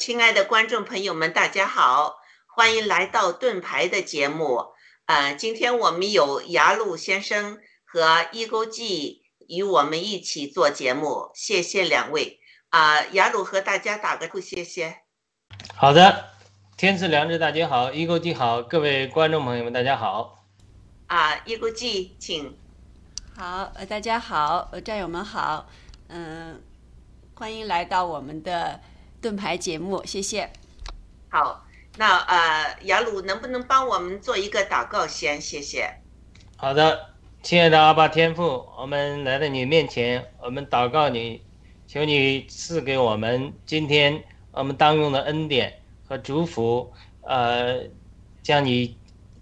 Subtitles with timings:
[0.00, 4.64] 亲爱的观众朋友们，大家好，欢迎来到盾牌的节目。
[5.04, 12.40] 呃，今天我们有雅鲁先生和一勾记与我们一起做节目，谢谢两位。
[12.70, 15.02] 啊、雅鲁和大家打个招呼，谢谢。
[15.76, 16.30] 好的，
[16.78, 20.46] 天赐良知，大家好，一勾记好，各位观众朋友们，大家好。
[21.08, 22.58] 啊、一勾记，请。
[23.36, 25.68] 好，呃，大家好，呃，战友们好，
[26.08, 26.62] 嗯、
[27.34, 28.80] 欢迎来到我们的
[29.20, 30.50] 盾牌节目，谢谢。
[31.28, 31.64] 好，
[31.98, 35.40] 那呃，雅鲁能不能帮我们做一个祷告先？
[35.40, 35.94] 谢谢。
[36.56, 41.42] 好的，亲爱的阿爸天父，我们来到你面前，我们祷告你，
[41.86, 44.22] 求你赐给我们今天
[44.52, 46.92] 我们当用的恩典和祝福，
[47.22, 47.82] 呃，
[48.42, 48.96] 将你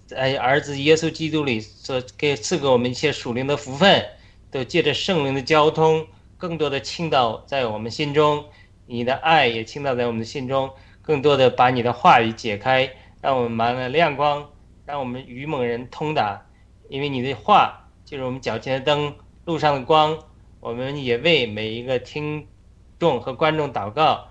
[0.06, 4.04] 在儿子耶稣基督里所给赐给我们一些属灵的福分，
[4.50, 8.44] 都借着圣灵的交通，更多的倾倒在我们心中，
[8.88, 10.70] 你的爱也倾倒在我们的心中，
[11.02, 12.90] 更多的把你的话语解开，
[13.20, 14.50] 让我们满了亮光，
[14.87, 16.46] 让我们愚蒙人通达，
[16.88, 19.14] 因为你的话就是我们脚前的灯，
[19.44, 20.19] 路上的光。
[20.61, 22.49] 我们也为每一个听
[22.99, 24.26] 众和观众祷告，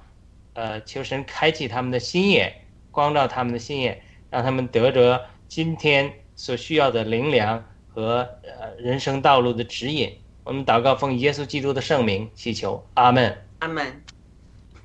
[0.54, 2.54] 呃，求神开启他们的心眼，
[2.92, 10.12] 光照他们的心眼，让他们得着今天所需要的灵粮和呃人生道路的指引。
[10.44, 13.38] 我们祷告，奉耶稣基督的圣名祈求，阿门。
[13.60, 14.07] 阿门。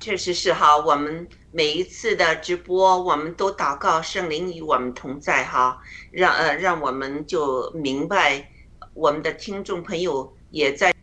[0.03, 8.51] 确实是哈，我们每一次的直播，我们都祷告圣灵与我们同在哈，让呃让我们就明白，
[8.93, 10.93] 我们的听众朋友也在。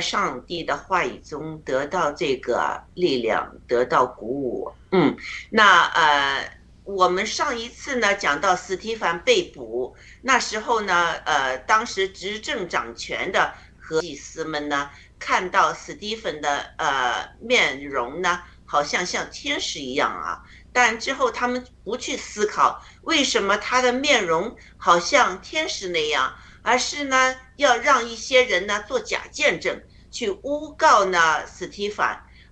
[0.00, 4.72] 上帝的话语中得到这个力量，得到鼓舞。
[4.92, 5.14] 嗯，
[5.50, 6.50] 那呃，
[6.84, 14.88] 我们上一次呢讲到斯蒂凡被捕，那时候呢，呃，当时执政掌权的和祭司们呢，
[15.20, 26.34] 看到斯蒂芬的呃面容呢，好像像天使一样啊，但之后他们不去思考为什么他的面容好像天使那样。
[26.62, 32.06] 而是呢，要让一些人呢做假见证，去诬告呢斯蒂芬。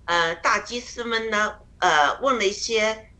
[0.05, 3.11] 呃，大祭司们呢，呃，问了一些，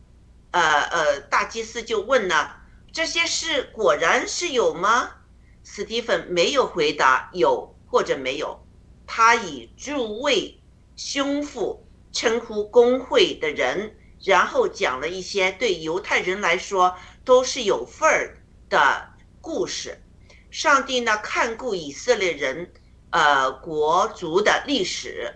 [0.49, 2.49] 呃呃，大祭司就问呢，
[2.91, 5.11] 这些事果然是有吗？
[5.63, 8.65] 斯蒂芬没有回答有或者没有，
[9.11, 10.61] 他以诸位
[10.95, 16.95] 兄父称呼工会的人，然后讲了一些对犹太人来说
[17.25, 18.37] 都是有份儿
[18.69, 19.09] 的
[19.41, 19.99] 故事。
[20.51, 22.71] 上帝呢看顾以色列人，
[23.09, 25.33] 呃，国族的历史，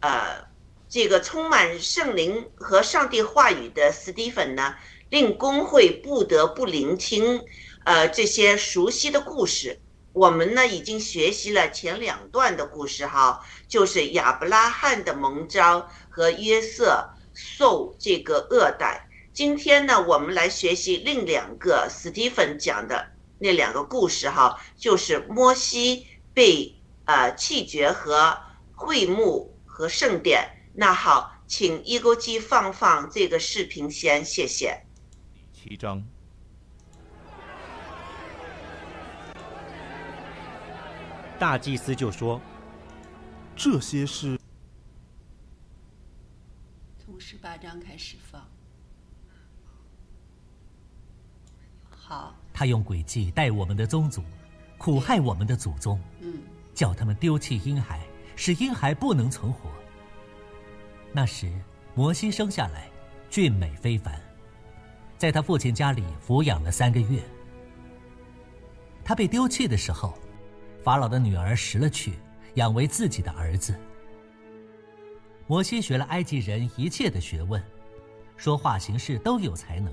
[0.00, 0.48] 呃，
[0.88, 4.74] 这个充满圣灵和上帝话语的斯蒂芬呢，
[5.10, 7.44] 令工会不得不聆听，
[7.84, 9.81] 呃，这些熟悉的故事。
[10.12, 19.08] 我们呢已经学习了前两段的故事哈，就是亚伯拉罕的蒙召和约瑟受这个恶待。
[19.32, 23.08] 今天呢，我们来学习另两个斯蒂芬讲的。
[23.38, 26.72] 那两个故事哈，就是摩西被
[27.06, 28.38] 呃弃绝和
[28.72, 30.48] 会幕和圣殿。
[30.74, 34.80] 那好，请一钩机放放这个视频先，谢谢。
[35.52, 36.04] 七章，
[41.42, 42.40] 大祭司就说
[43.56, 44.38] ：“这些是
[46.96, 48.40] 从十八章开始放。
[51.90, 54.22] 好。”他用诡计带我们的宗族，
[54.78, 56.32] 苦害我们的祖宗，嗯，
[56.74, 58.06] 叫他们丢弃婴孩，
[58.36, 59.68] 使婴孩不能存活。
[61.10, 61.52] 那时，
[61.96, 62.88] 摩西生下来，
[63.28, 64.16] 俊美非凡，
[65.18, 67.20] 在他父亲家里抚养了三个月。
[69.02, 70.16] 他被丢弃的时候，
[70.82, 72.14] 法老的女儿拾了去，
[72.54, 73.74] 养为自己的儿子。
[75.46, 77.62] 摩西学了埃及人一切的学问，
[78.36, 79.92] 说话行事都有才能。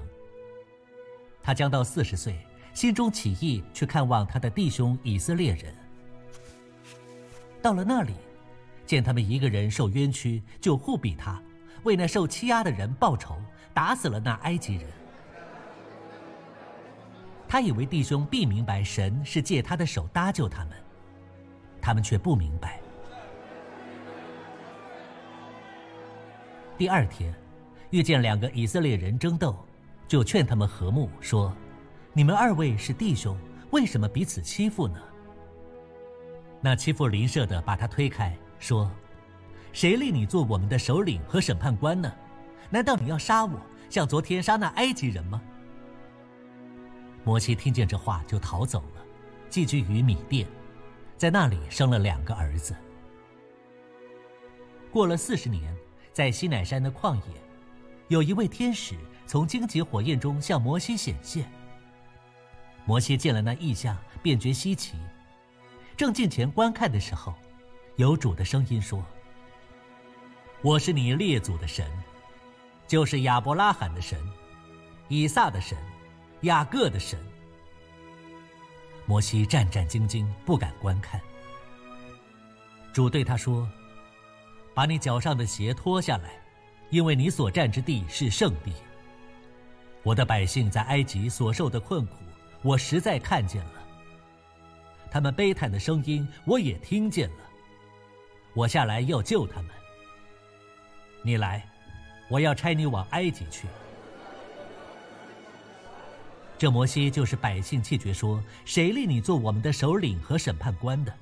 [1.41, 2.39] 他将到四十岁。
[2.72, 5.75] 心中起意去看望他的弟兄以色列人。
[7.62, 8.13] 到了那里，
[8.86, 11.41] 见他们一个人受冤屈，就护庇他，
[11.84, 13.36] 为那受欺压的人报仇，
[13.74, 14.86] 打死了那埃及人。
[17.51, 20.77] 他以为弟兄必明白神是借他的手搭救他们，
[21.82, 22.79] 他们却不明白。
[26.77, 27.34] 第二天，
[27.89, 29.58] 遇见两个以色列人争斗，
[30.08, 31.51] 就劝他们和睦，说。
[32.13, 33.36] 你们二位是弟兄，
[33.72, 35.00] 为什么彼此欺负呢？
[36.62, 38.91] 那欺负邻舍的把他推开，说
[39.74, 42.12] ：“谁立你做我们的首领和审判官呢？
[42.70, 45.41] 难道你要杀我，像昨天杀那埃及人吗？”
[47.29, 49.05] 摩西听见这话，就逃走了，
[49.51, 50.48] 寄居于米店，
[51.15, 52.75] 在那里生了两个儿子。
[54.91, 55.77] 过了四十年，
[56.12, 57.36] 在西乃山的旷野，
[58.07, 58.95] 有一位天使
[59.27, 61.48] 从荆棘火焰中向摩西显现。
[62.83, 64.98] 摩西见了那异象，便觉稀奇。
[65.95, 67.36] 正近前观看的时候，
[67.98, 69.05] 有主的声音说
[70.63, 71.86] ：“我是你列祖的神，
[72.88, 74.19] 就是亚伯拉罕的神，
[75.09, 75.77] 以撒的神，
[76.41, 77.19] 雅各的神。”
[79.05, 81.19] 摩西战战兢兢，不敢观看。
[82.93, 83.67] 主对他说
[84.74, 86.31] ：“把你脚上的鞋脱下来，
[86.89, 88.74] 因为你所站之地是圣地。
[90.03, 92.15] 我的百姓在埃及所受的困苦。”
[92.62, 93.88] 我实在看见了，
[95.10, 97.38] 他们悲叹的声音，我也听见了。
[98.53, 99.72] 我下来要救他们。
[101.24, 101.65] 你来，
[102.29, 103.65] 我要差你往埃及去。”
[106.60, 111.13] 这摩西就是百姓气绝说：“谁立你做我们的首领和审判官的？”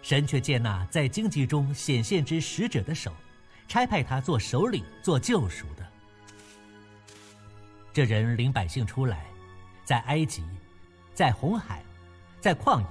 [0.00, 3.12] 神却接纳在荆棘中显现之使者的手，
[3.68, 5.86] 差派他做首领、做救赎的。
[7.92, 9.26] 这人领百姓出来，
[9.84, 10.42] 在埃及，
[11.12, 11.84] 在红海，
[12.40, 12.86] 在旷野，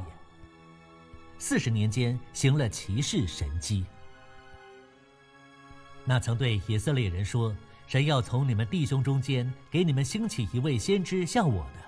[1.39, 3.83] 四十年间行了奇事神迹。
[6.05, 7.55] 那曾对以色列人说。
[7.87, 11.79] 神要从你们弟兄中间给你们兴起一位先知，像我的，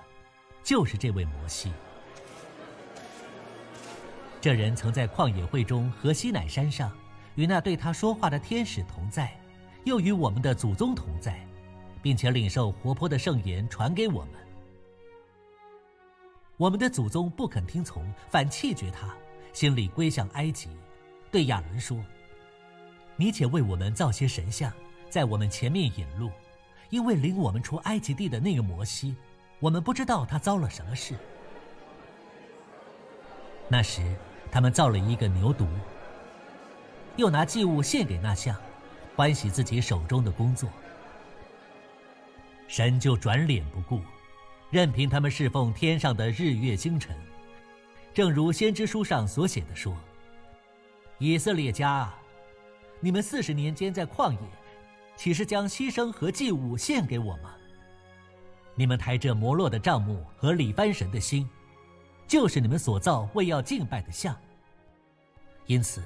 [0.64, 1.70] 就是这位摩西。
[4.40, 6.90] 这人曾在旷野会中和西乃山上，
[7.34, 9.38] 与那对他说话的天使同在，
[9.84, 11.46] 又与我们的祖宗同在，
[12.00, 14.32] 并且领受活泼的圣言传给我们。
[16.56, 19.14] 我们的祖宗不肯听从，反弃绝他，
[19.52, 20.70] 心里归向埃及，
[21.30, 22.02] 对亚伦说
[23.16, 24.72] ：“你且为我们造些神像。”
[25.10, 26.30] 在我们前面引路，
[26.88, 29.16] 因为领我们出埃及地的那个摩西，
[29.58, 31.16] 我们不知道他遭了什么事。
[33.68, 34.14] 那时，
[34.50, 35.66] 他们造了一个牛犊，
[37.16, 38.56] 又拿祭物献给那像，
[39.16, 40.70] 欢喜自己手中的工作。
[42.68, 44.00] 神就转脸不顾，
[44.70, 47.16] 任凭他们侍奉天上的日月星辰，
[48.14, 49.96] 正如先知书上所写的说
[51.18, 52.08] ：“以色列家，
[53.00, 54.38] 你们四十年间在旷野。”
[55.20, 57.54] 岂是将牺牲和祭物献给我吗？
[58.74, 61.46] 你们抬着摩洛的帐幕和李班神的心，
[62.26, 64.34] 就是你们所造为要敬拜的像。
[65.66, 66.02] 因此，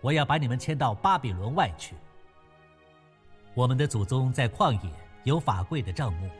[0.00, 1.96] 我要把你们迁到巴比伦外去。
[3.52, 4.90] 我们的祖宗在旷野
[5.24, 6.30] 有法柜的帐幕，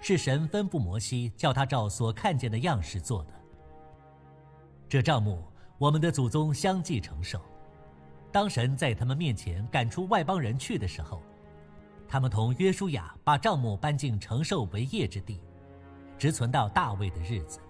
[0.00, 3.32] 是神吩咐摩西叫他照所看见的样式做的。
[4.88, 5.44] 这帐幕，
[5.78, 7.40] 我们的祖宗相继承受。
[8.34, 11.22] 当神在他们面前赶出外邦人去的时候，
[12.08, 15.40] 他们同约书亚把帐幕搬进承受为业之地，
[16.18, 17.60] 直存到大卫的日子。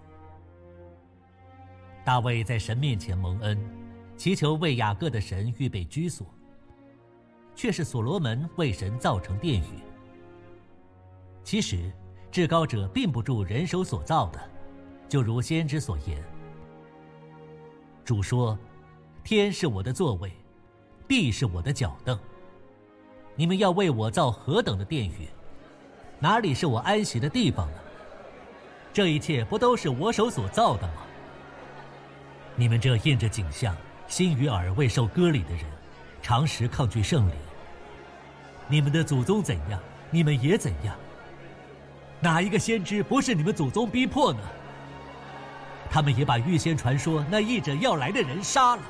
[2.03, 3.63] 大卫在神面前蒙恩，
[4.17, 6.25] 祈求为雅各的神预备居所，
[7.53, 9.83] 却是所罗门为神造成殿宇。
[11.43, 11.93] 其实，
[12.31, 14.39] 至高者并不住人手所造的，
[15.07, 16.19] 就如先知所言。
[18.03, 18.57] 主说
[19.23, 20.31] ：“天是我的座位。”
[21.07, 22.17] 地是我的脚凳。
[23.35, 25.27] 你们要为我造何等的殿宇？
[26.19, 27.77] 哪里是我安息的地方呢？
[28.93, 31.03] 这一切不都是我手所造的吗？
[32.55, 33.75] 你们这印着景象、
[34.07, 35.65] 心与耳未受割礼的人，
[36.21, 37.35] 常时抗拒圣灵。
[38.67, 40.95] 你们的祖宗怎样，你们也怎样。
[42.21, 44.39] 哪一个先知不是你们祖宗逼迫呢？
[45.89, 48.81] 他们也把预先传说那译者要来的人杀了。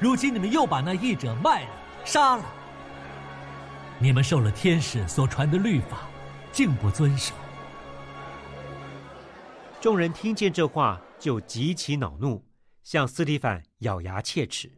[0.00, 1.70] 如今你们又把那异者卖了、
[2.06, 2.44] 杀了。
[3.98, 6.08] 你们受了天使所传的律法，
[6.50, 7.34] 竟不遵守。
[9.78, 12.42] 众人听见这话，就极其恼怒，
[12.82, 14.72] 向斯蒂凡咬牙切齿。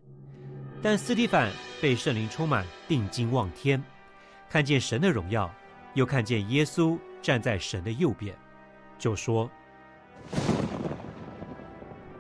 [0.83, 3.81] 但斯蒂凡被圣灵充满，定睛望天，
[4.51, 5.49] 看见神的荣耀，
[5.95, 8.37] 又看见耶稣站在神的右边，
[8.99, 9.49] 就说：“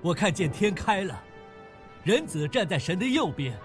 [0.02, 1.20] 我看见天开了。”
[2.04, 3.56] 人子站在神的右边，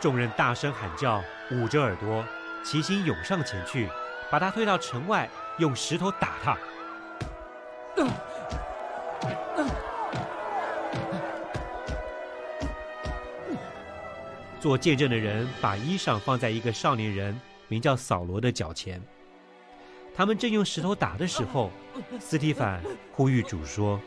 [0.00, 2.24] 众人大声喊叫，捂着耳朵，
[2.64, 3.90] 齐心涌上前去，
[4.30, 5.28] 把他推到城外，
[5.58, 6.56] 用石头打他。
[14.58, 17.38] 做见证的人把衣裳放在一个少年人
[17.68, 18.98] 名叫扫罗的脚前。
[20.16, 21.70] 他们正用石头打的时候，
[22.18, 24.00] 斯蒂凡呼吁主说。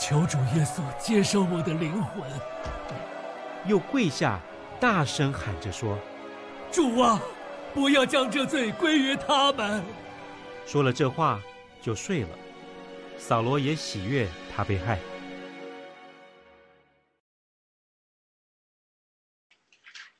[0.00, 2.22] 求主耶稣接受我的灵魂，
[3.66, 4.40] 又跪下，
[4.80, 5.98] 大声喊着说
[6.72, 7.20] ：“主啊，
[7.74, 9.84] 不要将这罪归于他们。”
[10.64, 11.38] 说了这话，
[11.82, 12.28] 就睡了。
[13.18, 14.26] 扫罗也喜悦
[14.56, 14.98] 他被害。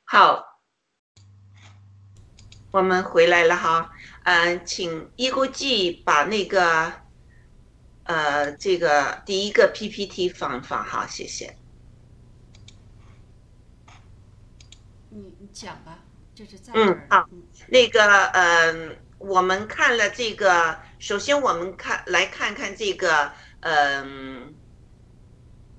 [0.05, 0.45] 好，
[2.69, 3.91] 我们回来了哈。
[4.25, 7.00] 嗯，请一估计把那个。
[8.03, 11.57] 呃，这个第一个 PPT 放放好，谢谢。
[15.09, 15.99] 你你讲吧，
[16.33, 17.27] 这是在嗯好，
[17.67, 24.55] 那个呃，我们看了这个，首先我们看来看看这个嗯，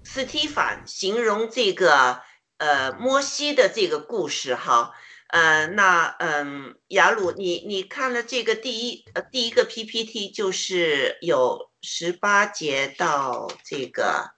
[0.05, 2.23] 斯蒂凡形容这个
[2.59, 4.93] 呃摩西的这个故事哈。
[5.33, 14.35] 呃，那嗯，雅鲁，你你看了这个第一呃第一个 PPT，就是有十八节到这个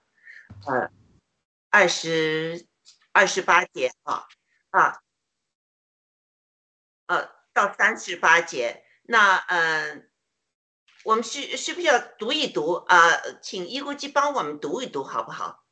[0.65, 0.89] 呃
[1.69, 2.65] 二十
[3.11, 4.25] 二十八节啊
[4.69, 5.01] 啊，
[7.07, 8.85] 呃，到三十八节。
[9.03, 10.09] 那嗯，
[11.03, 12.97] 我们需需不需要读一读啊？
[13.41, 15.65] 请一估计帮我们读一读好不好？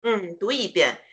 [0.00, 1.04] 嗯，读一遍，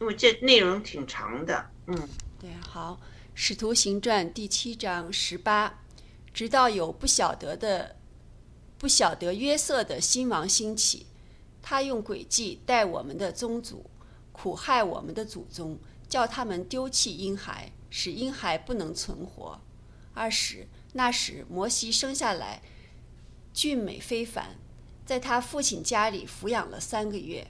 [0.00, 1.70] 因为这内容挺长的。
[1.86, 2.08] 嗯，
[2.40, 2.98] 对，好，
[3.34, 5.80] 《使徒行传》第七章十八，
[6.32, 7.96] 直到有不晓得的、
[8.78, 11.06] 不晓得约瑟的新王兴起，
[11.60, 13.90] 他用诡计待我们的宗族，
[14.32, 15.78] 苦害我们的祖宗，
[16.08, 19.60] 叫他们丢弃婴孩，使婴孩不能存活。
[20.14, 22.62] 二十，那时摩西生下来
[23.52, 24.56] 俊美非凡，
[25.04, 27.46] 在他父亲家里抚养了三个月。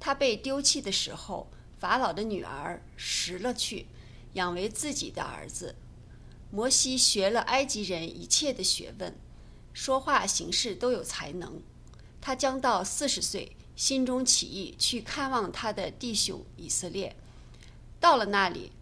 [0.00, 3.86] 他被丢弃的时候，法老的女儿拾了去，
[4.34, 5.74] 养为自己的儿子。
[6.50, 9.14] 摩西学了埃及人一切的学问，
[9.72, 11.60] 说话行事都有才能。
[12.20, 17.16] 他将到四十岁，心中起意去看望他的弟兄以色列。
[18.00, 18.72] 到了那里，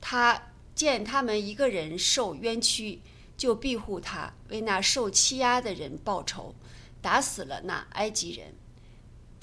[0.00, 3.00] 他见他们一个人受冤屈，
[3.36, 6.54] 就庇护他，为那受欺压的人报仇，
[7.00, 8.54] 打死了那埃及人。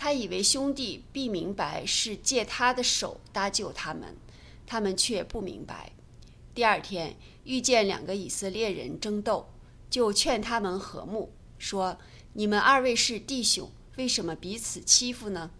[0.03, 4.17] 他以为兄弟必明白是借他的手搭救他们，
[4.65, 5.91] 他们却不明白。
[6.55, 9.53] 第二天遇见两个以色列人争斗，
[9.91, 11.99] 就劝他们和睦，说
[12.33, 15.51] ：“你们二位是弟兄，为什么彼此欺负呢？”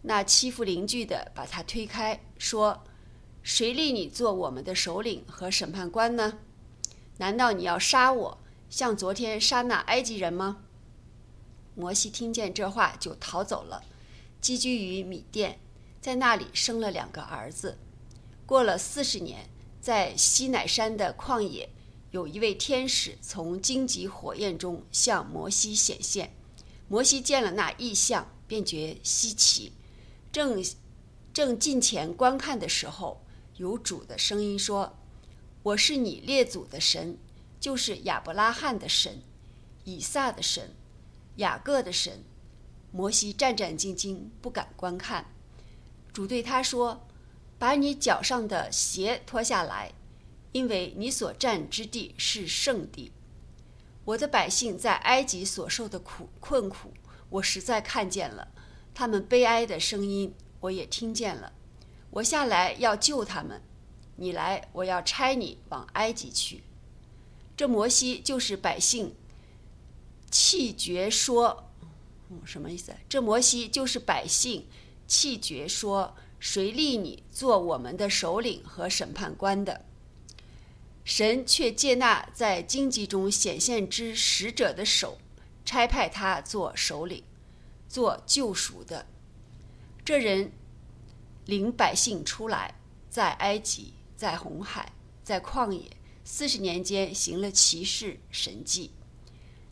[0.00, 2.82] 那欺负邻居的把他推开，说
[3.44, 6.38] ：“谁立你做我们的首领和审判官呢？
[7.18, 8.38] 难道你要杀我，
[8.70, 10.62] 像昨天杀那埃及人吗？”
[11.74, 13.82] 摩西听见这话，就逃走了，
[14.40, 15.58] 寄居于米甸，
[16.00, 17.78] 在那里生了两个儿子。
[18.46, 21.68] 过了四十年，在西乃山的旷野，
[22.10, 26.34] 有一位天使从荆棘火焰中向摩西显现。
[26.86, 29.72] 摩西见了那异象，便觉稀奇，
[30.30, 30.62] 正
[31.32, 33.24] 正近前观看的时候，
[33.56, 34.96] 有主的声音说
[35.64, 37.18] ：“我是你列祖的神，
[37.58, 39.22] 就是亚伯拉罕的神，
[39.82, 40.76] 以撒的神。”
[41.36, 42.22] 雅各的神，
[42.92, 45.26] 摩西战战兢兢，不敢观看。
[46.12, 47.06] 主对他说
[47.58, 49.92] ：“把你脚上的鞋脱下来，
[50.52, 53.10] 因为你所站之地是圣地。
[54.04, 56.92] 我的百姓在埃及所受的苦困苦，
[57.30, 58.46] 我实在看见了；
[58.94, 61.52] 他们悲哀的声音，我也听见了。
[62.10, 63.60] 我下来要救他们，
[64.16, 66.62] 你来，我要差你往埃及去。
[67.56, 69.16] 这摩西就是百姓。”
[70.34, 71.70] 气绝说，
[72.28, 72.92] 嗯，什么意思？
[73.08, 74.66] 这摩西就是百姓
[75.06, 79.84] 气绝说，谁立你做我们的首领和审判官的？
[81.04, 85.18] 神却接纳在荆棘中显现之使者的手，
[85.64, 87.22] 差派他做首领，
[87.88, 89.06] 做救赎的。
[90.04, 90.50] 这人
[91.46, 92.74] 领百姓出来，
[93.08, 94.92] 在埃及，在红海，
[95.22, 98.90] 在旷野，四十年间行了奇事神迹。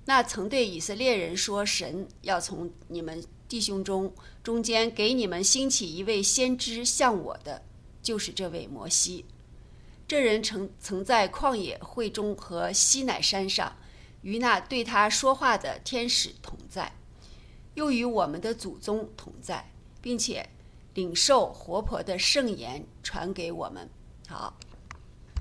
[0.05, 4.13] 那曾对以色列人说：“神要从你们弟兄中
[4.43, 7.63] 中间给你们兴起一位先知，像我的，
[8.03, 9.25] 就是这位摩西。
[10.09, 13.77] 这人曾曾在旷野会中和西乃山上，
[14.23, 16.97] 与那对他说话的天使同在，
[17.75, 20.49] 又与我们的祖宗同在，并且
[20.95, 23.89] 领受活泼的圣言传给我们。”
[24.29, 24.59] 好，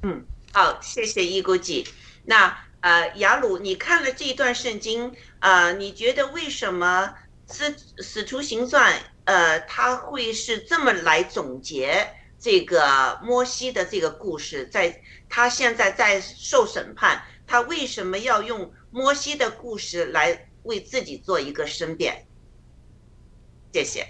[0.03, 1.87] 嗯，好，谢谢一估计。
[2.25, 2.70] 那。
[2.81, 7.13] 呃，雅鲁，你看了这一段圣经，呃，你觉得为什么
[7.55, 8.93] 《使使徒行传》
[9.25, 12.07] 呃，他会是这么来总结
[12.39, 14.65] 这个摩西的这个故事？
[14.67, 22.25] 在他现在在受审判，他为什么要用摩西的故事来为自己做一个申辩？
[23.71, 24.07] 谢谢。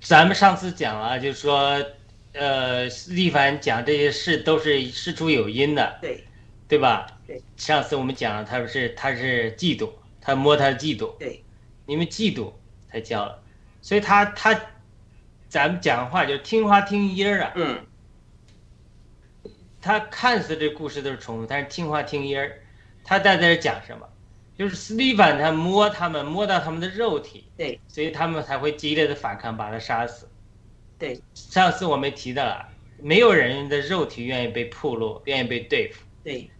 [0.00, 1.80] 咱们上次讲了，就是说，
[2.32, 6.24] 呃，力凡讲这些事都是事出有因的，对，
[6.66, 7.06] 对吧？
[7.30, 9.88] 对，上次我们讲了，他是他是嫉妒，
[10.20, 11.44] 他摸他的嫉妒，对，
[11.86, 12.52] 因为嫉妒
[12.90, 13.40] 才叫了，
[13.80, 14.60] 所以他他，
[15.48, 17.86] 咱们讲话就听话听音儿啊，嗯，
[19.80, 22.60] 他看似这故事都是重复，但是听话听音儿，
[23.04, 24.08] 他在这讲什么？
[24.58, 30.28] 就是斯蒂凡他摸他们，摸到他们的肉体，对，所以他们才会激烈的反抗，把他杀死。
[30.98, 36.04] 对，上次我们提到了，没有人的肉体愿意被暴露，愿意被对付。
[36.24, 36.50] 对。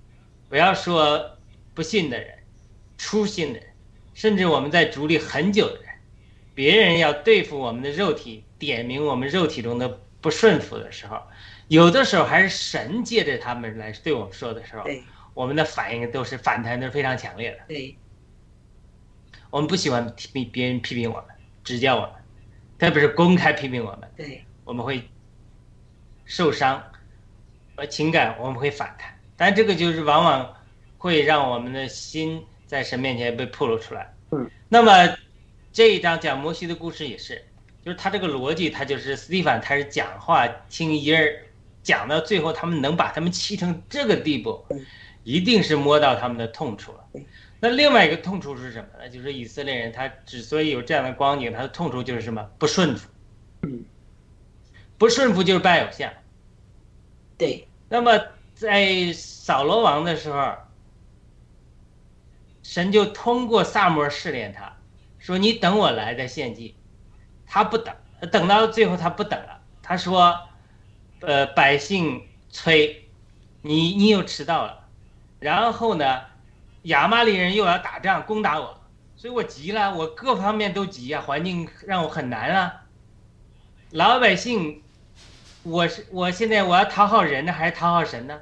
[0.51, 1.39] 不要说
[1.75, 2.39] 不信的人，
[2.99, 3.69] 粗心的人，
[4.15, 5.95] 甚至我们在主里很久的人，
[6.57, 11.23] 别人要对付我们的肉体，点明我们肉体中的不顺服的时候，
[11.69, 14.85] 有的时候还是神借着他们来对我们说的时候，
[15.35, 17.59] 我们的反应都是反弹，都是非常强烈的。
[17.69, 17.97] 对，
[19.51, 21.27] 我们不喜欢批别人批评我们、
[21.63, 22.13] 指教我们，
[22.77, 25.09] 特别是公开批评我们，对，我们会
[26.25, 26.83] 受伤，
[27.77, 30.55] 呃，情感我们会反弹，但这个就是往往
[30.99, 34.13] 会让我们的心在神面前被暴露出来。
[34.33, 35.17] 嗯，那么
[35.73, 37.43] 这一章讲摩西的故事也是，
[37.83, 41.43] 就是他这个逻辑，他就是斯蒂凡，他是讲话听音儿
[41.83, 44.63] 讲到最后，他们能把他们气成这个地步，
[45.25, 47.23] 一定是摸到他们的痛处了。
[47.61, 49.09] 那另外一个痛处是什么呢？
[49.09, 52.47] 就是以色列人他之所以有这样的光景，他的痛处就是什么？
[52.59, 53.09] 不顺服。
[53.63, 53.83] 嗯，
[54.99, 56.13] 不顺服就是拜偶像。
[57.39, 58.23] 对，那么
[58.61, 60.53] 在扫罗王的时候，
[62.63, 64.77] 神就通过萨摩试炼他，
[65.19, 66.77] 说你等我来的献祭。
[67.47, 67.97] 他不等，
[68.31, 69.63] 等到最后他不等了。
[69.83, 70.39] 他说
[71.21, 73.09] ：“呃，百姓催，
[73.63, 74.85] 你你又迟到了。
[75.39, 76.21] 然后呢，
[76.83, 78.79] 亚玛力人又要打仗攻打我，
[79.17, 82.83] 所以我急了，我各方面都急啊，环境让我很难啊。
[83.93, 84.83] 老百姓，
[85.63, 88.39] 我是我现在我要讨好人呢，还是讨好神呢？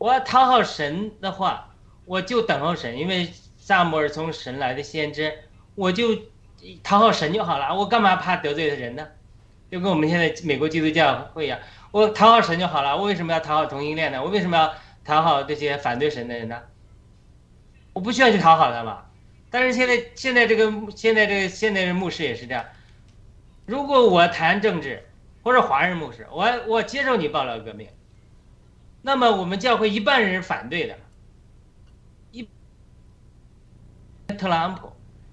[0.00, 1.74] 我要讨好神的话，
[2.06, 5.30] 我就等候神，因为萨摩尔从神来的先知，
[5.74, 6.16] 我就
[6.82, 9.06] 讨好神就好了，我干嘛怕得罪人呢？
[9.70, 11.58] 就跟我们现在美国基督教会一样，
[11.90, 14.22] 我讨好神就好了，我为什么要讨好同性恋呢？
[14.24, 16.58] 我为什么要讨好这些反对神的人呢？
[17.92, 19.04] 我不需要去讨好他嘛。
[19.50, 22.64] 但是现在现在这个现在这个现在的牧师也是这样，
[23.66, 25.04] 如果我谈政治
[25.42, 27.86] 或者华人牧师，我我接受你爆料革命，
[29.02, 30.98] 那么我们教会一半人反对的，
[32.30, 32.48] 一
[34.36, 34.92] 特朗普，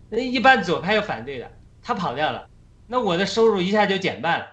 [0.09, 1.51] 那一般左派又反对的，
[1.81, 2.49] 他跑掉了，
[2.87, 4.47] 那我的收入一下就减半了，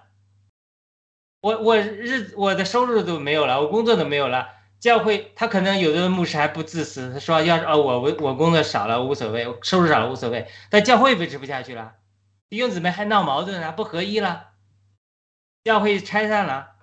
[1.41, 4.49] 我我日我的收入都没有了，我工作都没有了。
[4.81, 11.95] 教会他可能有的牧师还不自私，他说要是哦我我我工作少了无所谓，收入少了无所谓，但教会维持不下去了，
[12.51, 14.49] 弟兄姊妹还闹矛盾了，不合一了，
[15.65, 16.74] 教会拆散了。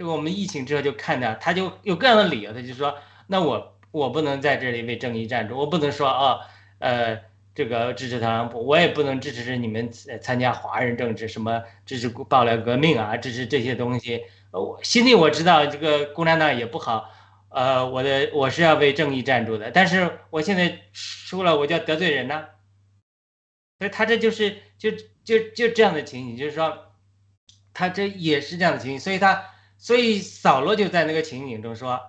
[0.00, 6.40] 这个我们疫情之后就看到，他就有各样的理由，他就说那我我不能在这里为正义站住，我不能说哦
[6.78, 7.20] 呃
[7.54, 9.90] 这个支持特朗普，我也不能支持你们
[10.22, 14.22] 参加华人政治，什么支持爆料革命啊，支持这些东西。
[14.52, 17.12] 我心里我知道这个共产党也不好。
[17.50, 22.46] 呃，我的我是要为正义站住的，但是我现在输了，我就要得罪人呢。
[23.78, 26.86] 所以他这就是就就就这样的情形，就是说，
[27.74, 29.44] 他这也是这样的情形，所以他
[29.80, 32.00] 所以扫罗就在那个情景中说，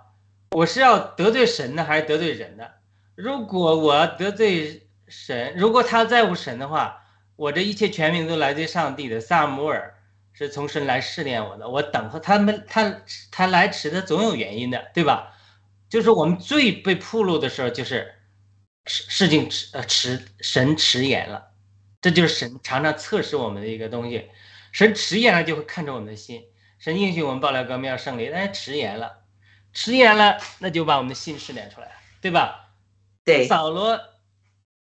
[0.51, 2.67] 我是要得罪神呢，还是得罪人呢？
[3.15, 7.01] 如果我要得罪神，如果他在乎神的话，
[7.35, 9.19] 我这一切全名都来自上帝的。
[9.19, 9.97] 萨姆尔。
[10.33, 15.37] 是从神来试炼我的，我等候他们，他他来迟，的总有原因的，对吧？
[15.89, 18.15] 就是我们最被铺路的时候，就是
[18.85, 21.51] 事事情迟呃迟，神迟延了，
[22.01, 24.29] 这就是神常常测试我们的一个东西。
[24.71, 26.41] 神迟延了就会看着我们的心，
[26.81, 29.19] 神允许我们爆料革命要胜利，但是迟延了，
[29.71, 32.71] 迟延了那就把我们的心试炼出来了，对吧？
[33.23, 33.99] 对，扫罗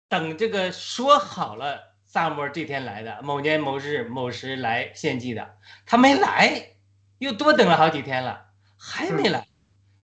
[0.08, 1.92] 等这个说好了。
[2.04, 6.74] 萨摩这天来的，某年某日某时来献祭的，他没来，
[7.16, 9.46] 又多等了好几天了，还没来。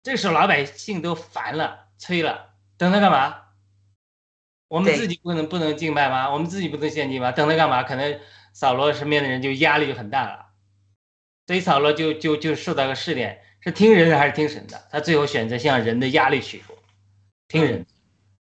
[0.02, 3.42] 这时候老百姓都烦了，催了，等他干嘛？
[4.68, 6.30] 我们自己不能不能敬拜吗？
[6.30, 7.30] 我们自己不能献祭吗？
[7.30, 7.82] 等他干嘛？
[7.82, 8.18] 可能
[8.54, 10.47] 扫罗身边的人就压力就很大了，所
[11.54, 14.88] 以扫罗就就就受到个试炼，是听人的还是听神的？
[14.90, 16.76] 他最后选择向人的压力屈服，
[17.48, 17.86] 听人。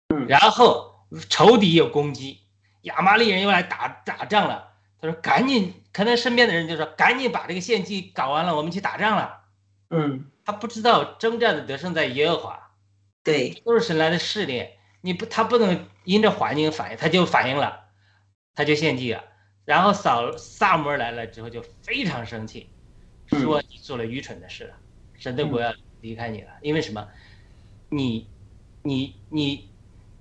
[0.10, 2.40] 嗯，然后仇敌有攻击。
[2.84, 4.68] 亚玛力人又来打打仗了。
[5.02, 9.44] 他说：“赶紧，可能身边的人就说：‘赶紧把这个献祭搞完了，我们去打仗了。’
[9.92, 12.72] 嗯，他不知道征战的得胜在耶和华，
[13.24, 14.74] 对，都是神来的试炼。
[15.02, 17.86] 你不，他不能因着环境反应，他就反应了，
[18.56, 19.24] 他就献祭了。
[19.64, 22.70] 然后扫萨摩来了之后就非常生气，
[23.30, 24.76] 说你做了愚蠢的事了，
[25.18, 26.50] 神的国要离开你了。
[26.62, 27.08] 因为什么？
[27.90, 28.28] 你，
[28.84, 29.70] 你，你，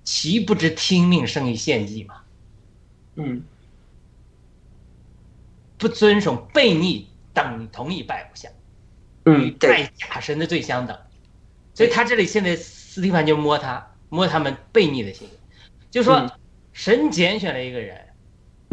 [0.03, 2.21] 岂不知听命胜于献祭吗？”
[3.15, 3.43] 嗯，
[5.77, 8.51] 不遵守、悖逆等同于拜偶像，
[9.25, 10.97] 与，拜假神的罪相等。
[11.73, 15.27] 所以他这里现在斯蒂凡就摸他，摸他们悖逆的心，
[15.91, 16.31] 就说
[16.71, 18.07] 神拣选了一个人，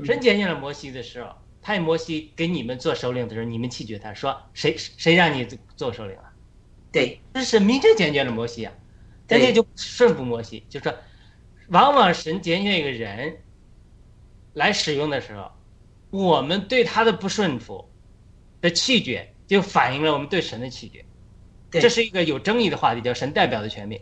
[0.05, 1.35] 神拣选了摩西的时候，
[1.67, 5.45] 派摩西给你们做首领的时候，你们弃绝他，说谁谁让你
[5.77, 6.23] 做首领了？
[6.93, 8.73] 对，这是明确拣选了摩西啊，
[9.27, 10.95] 但是就顺服摩西，就说
[11.71, 13.37] 往往神拣选一个人。
[14.55, 15.51] 来使用的时候，
[16.11, 17.91] 我们对他的不顺服
[18.61, 21.05] 的气绝，就反映了我们对神的气绝。
[21.69, 24.01] 这是一个有争议的话题，叫神代表的权柄。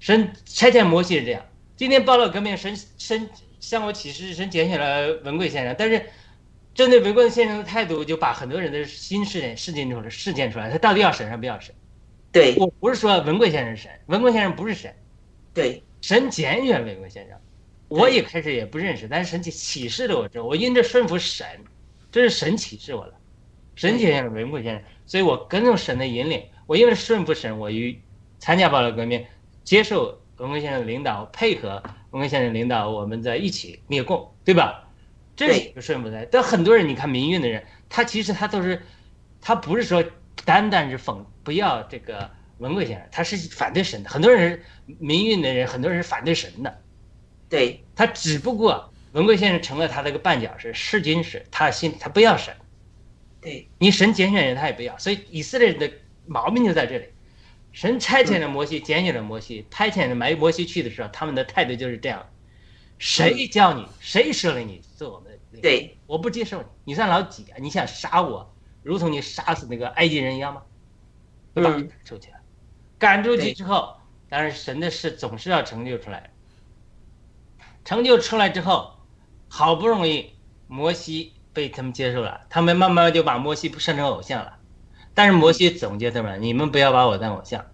[0.00, 1.46] 神拆遣摩西是这样。
[1.76, 3.30] 今天暴乱革命，神神
[3.60, 6.04] 向我启示神拣选了文贵先生，但是
[6.78, 11.74] 针对文贵先生的态度，就把很多人的新事件事件出来，事件出来，他到底要审还不要审？
[12.30, 12.54] 对。
[12.56, 14.94] 我不是说文贵先生是神，文贵先生不是审，
[15.52, 15.82] 对。
[16.02, 17.36] 神拣选文贵先生，
[17.88, 21.44] 我也开始也不认识，但是神启示了我之后，我因着顺服神，
[22.12, 23.14] 这是神启示我了，
[23.74, 28.00] 神拣选了文贵先生，所以我跟着神的引领，我因为顺服神，我与
[28.38, 29.26] 参加暴乱革命，
[29.64, 34.87] 接受文贵先生的领导，配合文贵先生领导，我们在一起灭共，对吧？
[35.38, 36.26] 这是一个顺服的。
[36.26, 38.82] 但很多人，你看民运的人，他其实他都是，
[39.40, 40.04] 他不是说
[40.44, 44.10] 单单是讽不要这个文贵先生，他是反对神的。
[44.10, 44.64] 很多人是
[44.98, 46.82] 民运的人，很多人是反对神的。
[47.48, 52.54] 对他只不过文贵先生成了他的一个绊脚石、试金石，他心他不要神，
[53.40, 55.90] 对你神拣选人他也不要，所以以色列人的
[56.26, 57.04] 毛病就在这里。
[57.70, 62.26] 神差遣了摩西，拣选了摩西，派遣了埋摩西去的时候，他们的态度就是这样：
[62.98, 65.27] 谁叫你，谁设立你做我们
[65.62, 67.56] 对我不接受你，你算老几啊？
[67.58, 70.62] 你想杀我，如同你杀死那个埃及人一样吗？
[71.54, 72.36] 对吧赶出去了。
[72.98, 73.96] 赶出去之后，
[74.28, 76.30] 当然神的事总是要成就出来。
[77.84, 78.92] 成就出来之后，
[79.48, 80.34] 好不容易
[80.66, 84.58] 摩西被他们接受了，他们慢慢就把摩西生成偶像了。
[85.14, 87.64] 但是摩西总结他们：你们不要把我当偶像。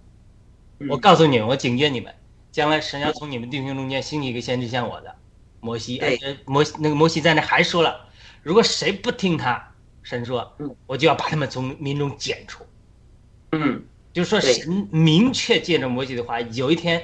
[0.88, 2.14] 我告诉你们，我警戒你们，
[2.52, 5.16] 将来神要从你们弟兄中间兴起一个先知像我的
[5.64, 5.98] 摩西。
[5.98, 8.08] 对而且摩西那个摩西在那还说了，
[8.42, 9.72] 如果谁不听他，
[10.02, 12.64] 神说嗯，我就要把他们从民中剪除。
[13.52, 17.02] 嗯就是说，对神明确借着摩西的话，有一天，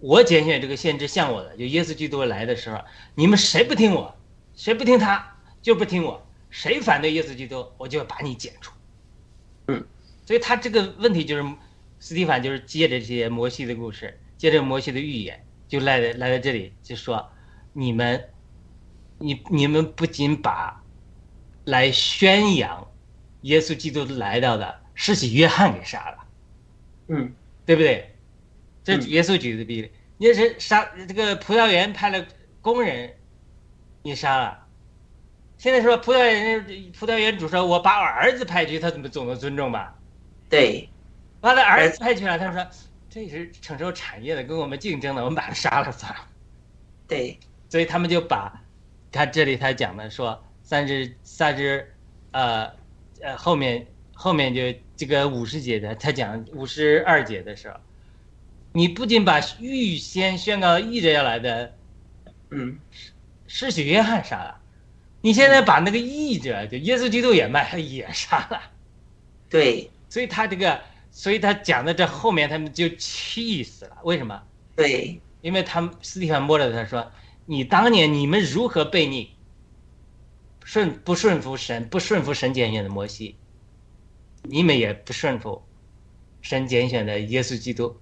[0.00, 2.78] 我拣选这个先知像我的，就耶稣基督来的时候，
[3.14, 4.14] 你们谁不听我，
[4.54, 8.72] 谁不听他，就不听我，谁反对耶稣基督，我就要把你剪除。
[9.68, 9.82] 嗯，
[10.26, 11.42] 所以他这个问题就是，
[12.00, 17.26] 斯蒂凡就是借着这些摩西的故事，借着摩西的预言，就来来来到这里，就说
[17.78, 18.30] 你们，
[19.18, 20.82] 你你们不仅把
[21.64, 22.90] 来宣扬
[23.42, 26.26] 耶稣基督来到的施洗约翰给杀了。
[27.08, 27.34] 嗯
[27.66, 28.16] 对不对？
[28.82, 32.24] 这嗯耶稣举的例子，你是杀这个葡萄园派了
[32.62, 33.14] 工人，
[34.02, 34.66] 你杀了。
[35.58, 39.94] 现在说葡萄园葡萄园主说，我把我儿子派去，他怎么总能尊重吧？
[40.48, 40.88] 对
[41.42, 42.66] 把他儿子派去了，他说
[43.10, 46.20] 这是承受产业的，跟我们竞争的，我们把他杀了算了。
[47.08, 47.38] 对
[47.76, 48.64] 所以他们就把，
[49.12, 51.92] 他这里他讲的说三十三十，
[52.30, 52.72] 呃
[53.20, 54.62] 呃后面后面就
[54.96, 57.76] 这个五十节的，他讲五十二节的时候，
[58.72, 61.74] 你不仅把预先宣告译着要来的
[62.48, 62.78] 嗯。
[63.46, 64.58] 施洗约翰杀了，
[65.20, 68.58] 你现在把那个译者就耶稣基督也卖也杀了，
[69.50, 69.90] 对。
[70.08, 74.42] 所以他这个，所以他讲的这后面他们就气死了，为什么？
[74.74, 75.20] 对。
[75.42, 77.08] 因为他们斯蒂凡摸着他说
[77.46, 79.30] ：“你当年你们如何悖逆，
[80.64, 83.36] 顺不顺服神，不顺服神拣选的摩西，
[84.42, 85.62] 你们也不顺服
[86.42, 87.96] 神拣选的耶稣基督，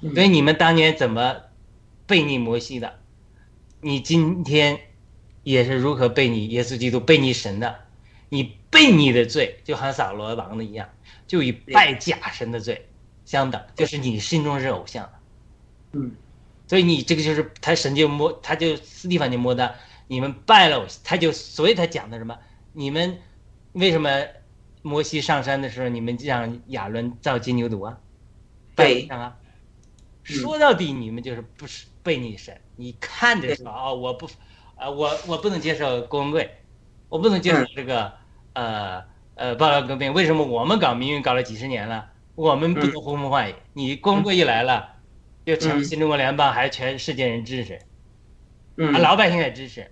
[0.00, 1.36] 嗯所以你们当年怎么
[2.08, 2.98] 悖逆摩西的，
[3.80, 4.80] 你今天
[5.42, 7.84] 也是如何悖逆耶稣基督、悖逆神的。
[8.30, 10.88] 你悖逆的罪，就好像扫罗王的一样，
[11.26, 12.88] 就与拜假神的罪
[13.24, 15.12] 相等，就是你心中是偶像的。”
[15.92, 16.10] 嗯
[16.66, 19.74] 所以你这个就是他神就摸，他就斯蒂凡就摸的
[20.06, 22.38] 你们拜了我，他就所以他讲的什么？
[22.72, 23.18] 你们
[23.72, 24.10] 为什么
[24.82, 27.98] 摩西上山的时候，你们让亚伦造金牛犊啊？
[28.76, 29.36] 对拜上啊？
[29.38, 29.44] 嗯
[30.26, 32.58] 说到底，你们就是不是背逆神。
[32.76, 34.26] 你看着说哦，我不，
[34.74, 36.50] 啊，我我不能接受郭文贵，
[37.10, 38.10] 我不能接受嗯这个
[38.54, 40.14] 呃呃爆料革命。
[40.14, 43.54] 为什么我们搞民运搞了几十年了，我们不能呼风唤雨？
[43.74, 44.93] 你郭文贵一来了，
[45.44, 45.84] 就成嗯。
[45.84, 47.80] 新中国联邦，还全世界人支持，啊，
[48.76, 49.90] 嗯老百姓也支持，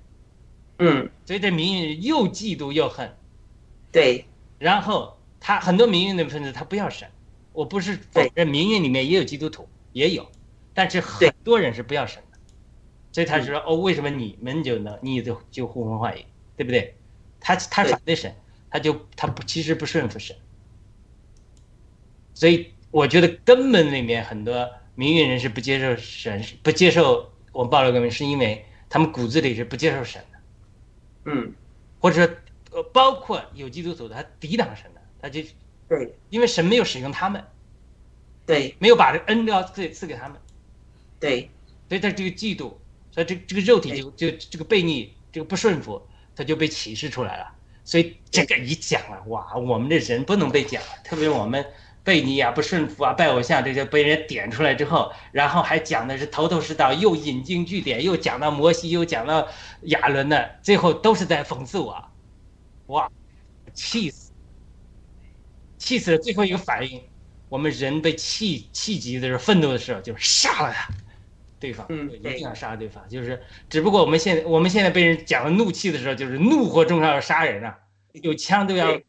[0.79, 1.11] 嗯。
[1.25, 3.15] 所以这民运又嫉妒又恨。
[3.91, 4.27] 对。
[4.59, 7.09] 然后他很多民运的分子他不要神，
[7.53, 10.31] 我不是否认民运里面也有基督徒，也有，
[10.73, 12.39] 但是很多人是不要神的，
[13.11, 16.25] 所以他说哦，为什么你们就能，你就就呼风唤雨，
[16.57, 16.95] 对不对？
[17.41, 18.33] 他他反对神，
[18.71, 20.37] 他就他不其实不顺服神，
[22.35, 24.71] 所以我觉得根本里面很多
[25.03, 30.39] 民运人士不接受神，不接受我们暴乱革命，是因为他们骨子里是不接受神的。
[31.25, 31.53] 嗯。
[31.99, 32.37] 或者说，
[32.71, 35.41] 呃，包括有基督徒的，他抵挡神的，他就
[35.89, 36.15] 对。
[36.31, 37.45] 因为神没有使用他们，
[38.47, 38.77] 对。
[38.79, 40.41] 没有把这个恩膏赐赐给他们，
[41.19, 41.51] 对。
[41.89, 42.73] 所以他这个嫉妒，
[43.11, 46.01] 所以这这个肉体就就这个悖逆，这个不顺服，
[46.37, 47.53] 他就被启示出来了。
[47.83, 51.67] 所以这个一讲了，哇，我们的人不能被讲了，特别是我们
[52.05, 59.47] 悖逆啊、不顺服啊、拜偶像这些被人点出来之后，然后还讲的是头头是道，又引经据典，又讲到摩西，又讲到
[59.83, 62.05] 亚伦的，最后都是在讽刺我，
[62.87, 63.09] 哇，
[63.73, 64.33] 气死，
[65.79, 66.19] 气死了！
[66.19, 67.01] 最后一个反应，
[67.49, 70.93] 我们人被气气急的时候、愤怒的时候，就是杀了他，
[71.61, 77.79] 对方，嗯一定要杀了对方，就是只不过我们现在我们现在被人讲了怒气的时候，就是怒火中烧要杀人啊，
[78.15, 79.01] 有枪都要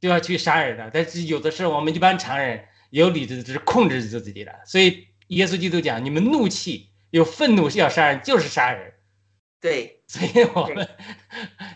[0.00, 4.52] 对都要去杀人的，但是有的时候我们一般常人有理智，只是控制住自己的。
[4.64, 8.92] 所以耶稣基督讲，你们怒气有愤怒是要杀人，就是杀人。
[9.60, 10.88] 对， 所以我们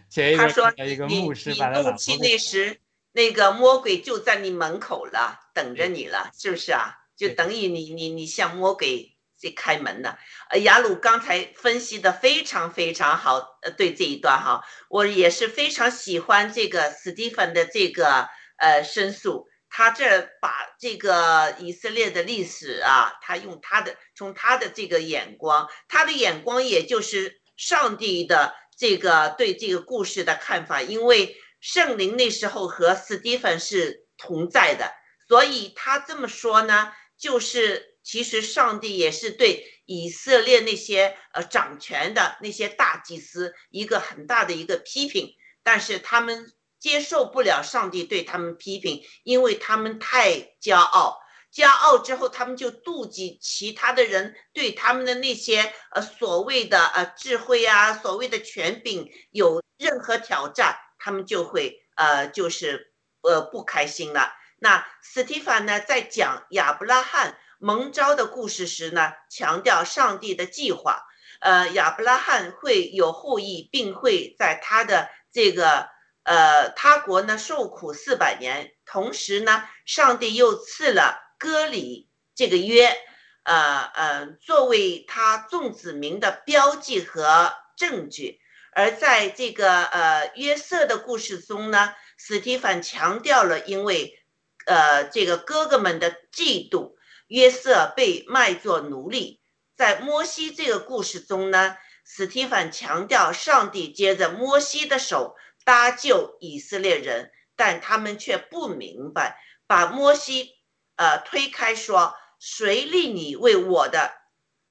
[0.09, 2.78] 前一他说段看到一个你牧师他老怒气那时，
[3.12, 6.96] 那个魔鬼就在你门口了，等着你了，是不是啊？
[7.16, 10.16] 就等于你你你向魔鬼这开门呢。
[10.50, 19.48] 呃，雅鲁刚才分析的非常非常好，呃，对这一段哈，我也是非常喜欢这个斯蒂芬的这个呃申诉。
[19.72, 34.92] 他这把这个以色列的历史啊，他用他的从他的这个眼光，他的眼光也就是上帝的这个对这个故事的看法，因为圣灵那时候和斯蒂芬是同在的，
[35.29, 51.20] 所以他这么说呢，就是其实上帝也是对以色列那些呃掌权的那些大祭司一个很大的一个批评，但是他们接受不了上帝对他们批评，因为他们太骄傲。
[51.52, 64.32] 骄傲之后，他们就妒忌其他的人对他们的那些呃所谓的呃智慧啊，所谓的权柄有任何挑战，他们就会呃就是呃不开心了。
[64.60, 71.03] 那斯蒂凡呢，在讲亚伯拉罕蒙召的故事时呢，强调上帝的计划，
[71.40, 75.90] 呃，亚伯拉罕会有后裔，并会在他的这个
[76.23, 82.96] 呃他国呢受苦四百年，同时呢，上帝又赐了割礼这个约，
[83.42, 88.40] 呃呃，作为他众子民的标记和证据。
[88.73, 94.18] 而在这个呃约瑟的故事中呢，史蒂芬强调了，因为
[94.64, 96.94] 呃这个哥哥们的嫉妒，
[97.30, 99.40] 约瑟被卖作奴隶。
[99.76, 109.38] 在摩西这个故事中呢，史蒂芬强调上帝接着摩西的手搭救以色列人，但他们却不明白，
[109.68, 110.50] 把摩西
[110.96, 114.12] 呃推开说：“谁立你为我的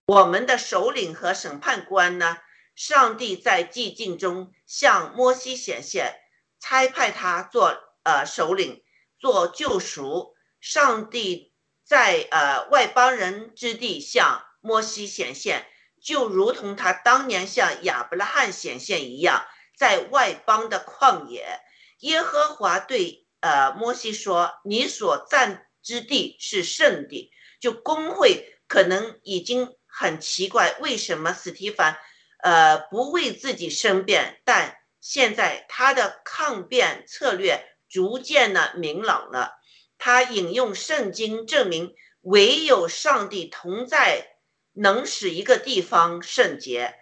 [0.06, 2.38] 我们的首领和审判官呢？”
[2.76, 6.14] 上帝在寂静中向摩西显现，
[6.60, 8.84] 差派他做呃首领，
[9.18, 10.36] 做救赎。
[10.62, 11.49] 上帝
[11.90, 15.66] 在呃外邦人之地向摩西显现，
[16.00, 19.44] 就如同他当年向亚伯拉罕显现一样，
[19.76, 21.60] 在外邦的旷野，
[22.02, 31.98] 耶和华对呃摩西说：“你所占之地是圣地。”就工会可能已经很奇怪，为什么史提凡？
[32.44, 39.59] 呃，不为自己申辩，但现在他的抗辩策略逐渐的明朗了。
[40.00, 44.38] 他引用圣经证明，唯有上帝同在，
[44.74, 46.96] 能使一个地方圣洁。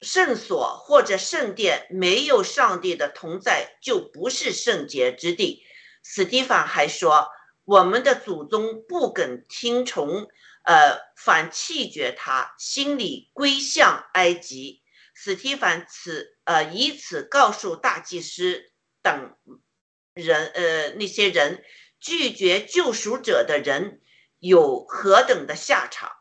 [0.00, 5.64] 圣所或者圣殿没有上帝的同在，就不是圣洁之地。
[6.02, 7.28] 史蒂凡还说，
[7.64, 10.26] 我们的祖宗不肯听从。
[10.68, 14.82] 呃，反弃绝他，心里归向埃及。
[15.14, 19.36] 史蒂凡此呃以此告诉大祭司等
[20.12, 21.62] 人，呃那些人
[22.06, 24.00] 拒绝救赎者的人
[24.38, 26.12] 有何等的下场？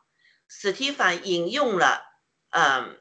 [0.47, 2.01] 史提凡引用了，
[2.49, 2.99] 嗯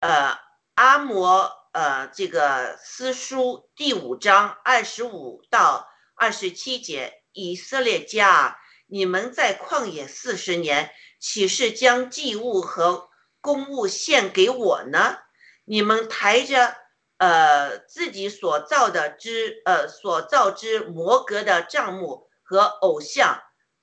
[0.00, 0.38] 呃
[0.72, 8.56] 阿摩呃这个诗书第五章二十五到二十七节，以色列家。
[8.86, 13.10] 你们在旷野四十年，岂是将祭物和
[13.42, 15.18] 公物献给我呢？
[15.66, 16.78] 你们抬着
[17.22, 23.40] 呃自己所造的之呃所造之摩格的帐幕和偶像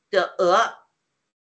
[0.10, 0.74] 的额，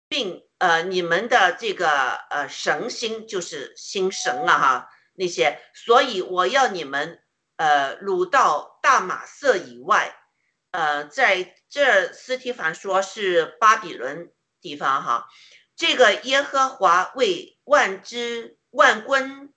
[0.07, 1.89] 并呃你们的这个
[2.29, 7.19] 呃神星就是星神啊哈那些，所以我要你们
[7.55, 10.15] 呃掳到大马色以外。
[10.69, 14.31] 呃，在这斯提凡说是巴比伦
[14.61, 15.27] 地方哈，
[15.75, 19.51] 这个耶和华为万之万 quân，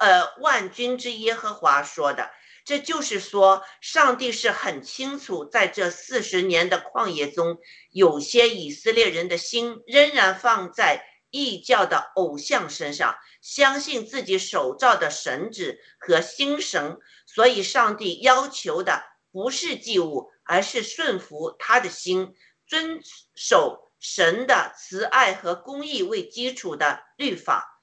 [0.00, 2.30] 呃万军之耶和华说的，
[2.64, 7.58] 这就是说，上帝是很清楚，在这四十年的旷野中，
[7.90, 19.02] 有些以色列人的心仍然放在异教的偶像身上，相信自己手造的神子和星神，所以上帝要求的。
[19.32, 22.36] 不是祭物，而是顺服他的心，
[22.68, 23.00] 遵
[23.34, 27.73] 守神的慈爱和公义为基础的律法、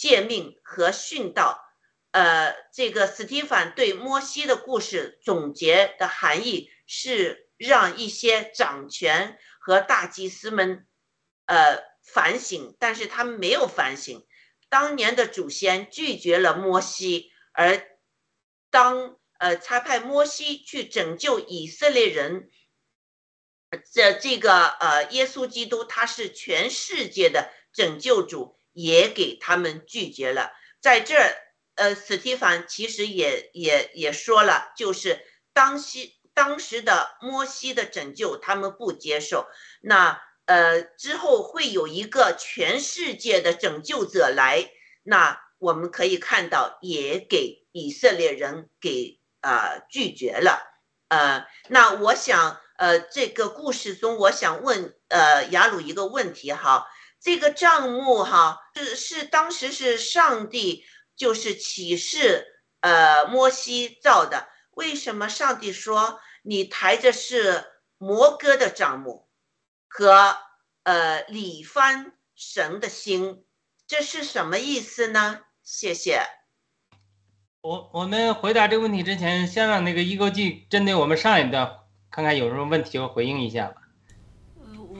[0.00, 1.62] 诫命和训道。
[2.10, 10.86] 呃，这个斯蒂凡对摩西的故事总结的含义是让一些掌权和大祭司们，
[11.44, 14.26] 呃，反省，但是他们没有反省。
[14.70, 17.86] 当年的祖先拒绝了摩西，而
[18.70, 22.50] 当呃差派摩西去拯救以色列人，
[23.92, 30.50] 这这个呃耶稣基督他是全世界的拯救主，也给他们拒绝了，
[30.80, 31.36] 在这儿。
[31.76, 35.18] 呃，史蒂凡其实也也也说了，就是
[35.54, 39.46] 当西当时的摩西的拯救，他们不接受。
[39.80, 44.70] 那呃之后会有一个全世界的拯救者来，
[45.04, 50.60] 那我们可以看到，也给以色列人给呃拒绝了。
[51.08, 56.86] 呃，那我想呃这个故事中，我想问呃雅鲁一个问题哈，
[57.20, 60.84] 这个账目哈是是当时是上帝。
[61.16, 62.46] 就是启示，
[62.80, 64.48] 呃，摩西造的。
[64.70, 67.62] 为什么上帝说你抬着是
[67.98, 69.28] 摩哥的账目
[69.86, 70.34] 和
[70.84, 73.44] 呃里番神的心？
[73.86, 75.40] 这是什么意思呢？
[75.62, 76.22] 谢谢。
[77.60, 83.74] 我我们回答这个问题之前，先让那个一勾记针对我们上一段看看有什么问题，我回应一下。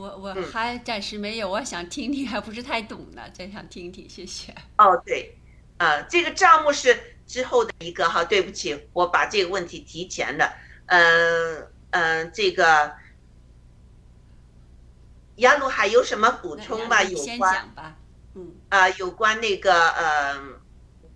[0.00, 4.54] 我我还暂时没有，我想听听，还不是太懂呢，真想听听，谢谢。
[4.78, 5.36] 哦，对。
[5.76, 10.52] 啊，这个账目是之后的一个哈，对不起，我把这个问题提前了。
[10.86, 12.92] 嗯嗯，这个
[15.36, 17.02] 杨鲁海有什么补充吗？
[17.02, 17.70] 有关
[18.34, 20.36] 嗯啊，有关那个呃，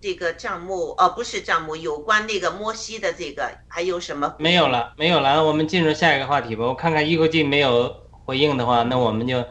[0.01, 4.35] 这个账目哦，不是账目，有关那个摩西的这个还有什么？
[4.39, 6.65] 没有了，没有了，我们进入下一个话题吧。
[6.65, 9.45] 我看看一口气没有回应的话，那我们就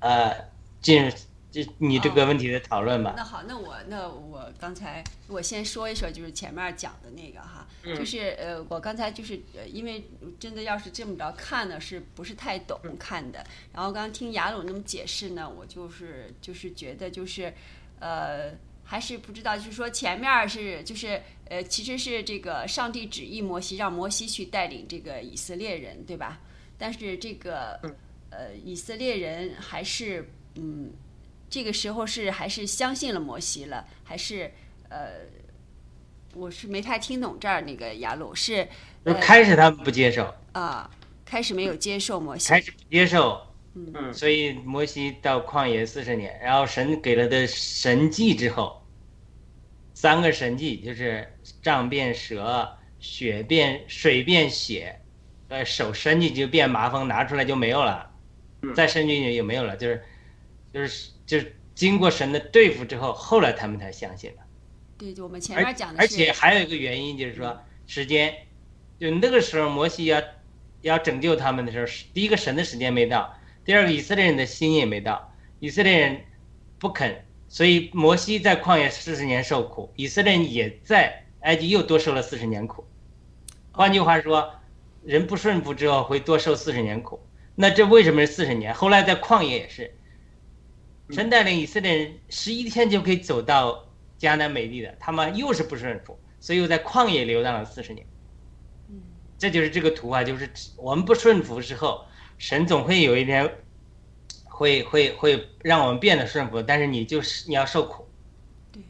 [0.00, 0.34] 呃
[0.80, 1.12] 进入。
[1.78, 3.14] 你这个问题的讨论吧。
[3.16, 10.06] 那好，那我那我刚才我先说一说，就是前面讲的那个哈，就是呃，我刚才就是呃，因为
[10.38, 13.42] 真的要是这么着看呢，是不是太懂看的？
[13.72, 17.50] 然后刚刚听雅鲁那么解释呢，我就是就是觉得就是
[18.00, 18.52] 呃，
[18.84, 26.38] 还是不知道，就是说前面是就是呃，其实是这个上帝旨意摩西让摩西去带领这个以色列人，对吧？
[26.78, 27.80] 但是这个
[28.30, 30.92] 呃，以色列人还是嗯。
[31.48, 34.50] 这个时候是还是相信了摩西了，还是
[34.88, 35.10] 呃，
[36.34, 38.66] 我是没太听懂这儿那个雅鲁是。
[39.20, 40.34] 开始他们不接受。
[40.54, 40.90] 啊，
[41.24, 42.48] 开始没有接受摩西。
[42.48, 43.40] 开始不接受，
[43.74, 48.84] 嗯，所以摩西到旷野四十年，然后神给了的神迹之后，
[49.94, 55.00] 三个神迹就是杖变蛇、血变水变血，
[55.48, 58.10] 呃，手伸进去变麻风，拿出来就没有了，
[58.74, 60.02] 再伸进去也没有了，就是
[60.72, 61.10] 就是。
[61.26, 64.42] 就是经过神的对付之后，后来他们才相信了。
[64.96, 65.98] 对，就我们前面讲的。
[65.98, 68.32] 而且还有一个原因就是说，时间，
[69.00, 70.22] 就那个时候摩西要
[70.82, 76.20] 要拯救他们的时候，第一个神的时间没到，第二个以色列人的心也没到，以色列人
[76.78, 82.86] 不肯，所以摩西在旷野四十年受苦，以色列人也在埃及又多受了四十年苦。
[83.72, 84.54] 换句话说，
[85.06, 87.20] 人不顺服之后会多受四十年苦。
[87.54, 88.74] 那这为什么是四十年？
[88.74, 89.94] 后来在旷野也是。
[91.10, 93.88] 神带领以色列人十一天就可以走到
[94.18, 98.04] 迦南美地的，他们又是不顺服，所以又在旷野流浪了四十年。
[99.38, 102.04] 这就是这个图啊，就是我们不顺服之后，
[102.38, 103.48] 神总会有一天
[104.44, 108.08] 会会会让我们变得顺服，但是你就是你要受苦。
[108.72, 108.82] 对，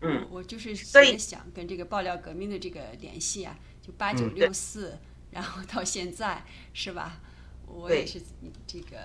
[0.00, 4.98] 嗯，我就是在想跟这个爆料革命的这个联系啊，就八九六四，
[5.32, 7.20] 然后到现在是吧？
[7.66, 8.22] 我也是
[8.66, 8.96] 这个。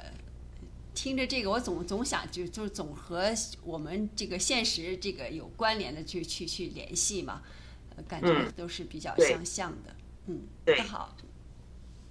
[0.94, 3.32] 听着这个，我总总想就就总和
[3.64, 7.44] 我们这个现实这个有关联的去去去联系嘛，
[8.08, 9.96] 感觉都是比较相像的。
[10.26, 11.16] 嗯，对，好。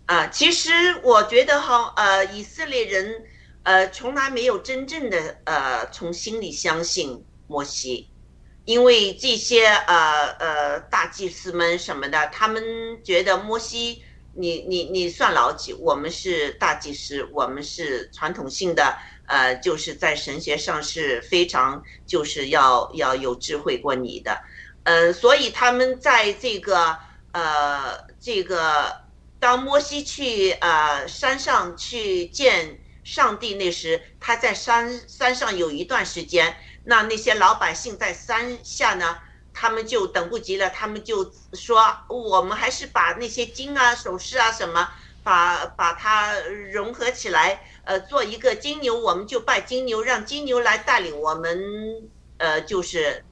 [0.07, 0.71] 啊，其实
[1.03, 3.25] 我觉得哈，呃，以色列人
[3.65, 8.09] 呃从来没有真正的呃从心里相信摩西，
[8.67, 12.63] 因为这些呃呃大祭司们什么的，他们
[13.03, 14.03] 觉得摩西。
[14.39, 15.73] 你你你算老几？
[15.73, 18.95] 我们是大祭司，我们是传统性的，
[19.27, 24.39] 呃，就是在神学上是非常就是要要有智慧过你的，
[24.83, 26.99] 呃，所以他们在这个
[27.33, 28.95] 呃这个
[29.41, 36.55] 当摩西去呃山上去见上帝那时，他在山山上有一段时间，
[36.87, 39.19] 那那些老百姓在山下呢。
[39.59, 41.83] 他们就等不及了，他们就说
[42.13, 44.87] ：“我们还是把那些金啊、首饰啊什么
[45.23, 46.39] 把把它
[46.71, 51.59] 融合起来，呃，做一个金牛，我们就拜金牛，让金牛来带领我们，
[52.37, 53.25] 呃，就是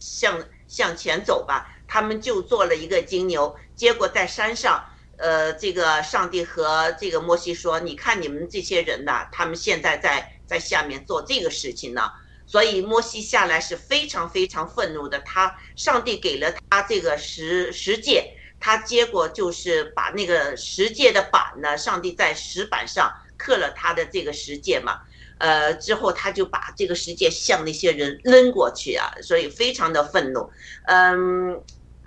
[0.00, 1.72] 向向前走吧。
[1.86, 4.84] 他们就做了一个金牛，结果在山上，
[5.16, 12.10] 呃，这个上帝和这个摩西说：“你看你们这些人呐，他们现在在在下面做这个事情呢。”
[12.52, 15.18] 所以摩西下来是非常非常愤怒的。
[15.20, 25.00] 他上帝给了他这个十十诫，他结果就是把那个十诫的板呢，上帝在石板上刻了他的这个十诫嘛。
[25.38, 30.50] 呃，之后他就把这个十诫向那些人扔过去啊，所以非常的愤怒。
[30.84, 31.58] 嗯，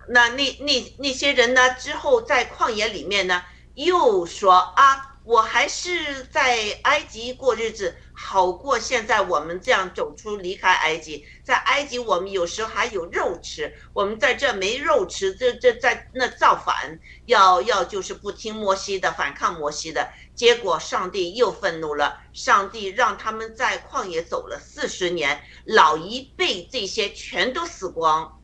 [0.10, 3.42] 那那那那些人呢，之后在旷野里面呢，
[3.74, 7.96] 又说啊，我还是在埃及过日子。
[8.28, 28.42] 好过现在我们这样走出离开埃及，在埃及我们有时候还有肉吃，我们在这没肉吃，这这在那造反，要要就是不听摩西的，反抗摩西的，结果上帝又愤怒了，上帝让他们在旷野走了四十年，老一辈这些全都死光，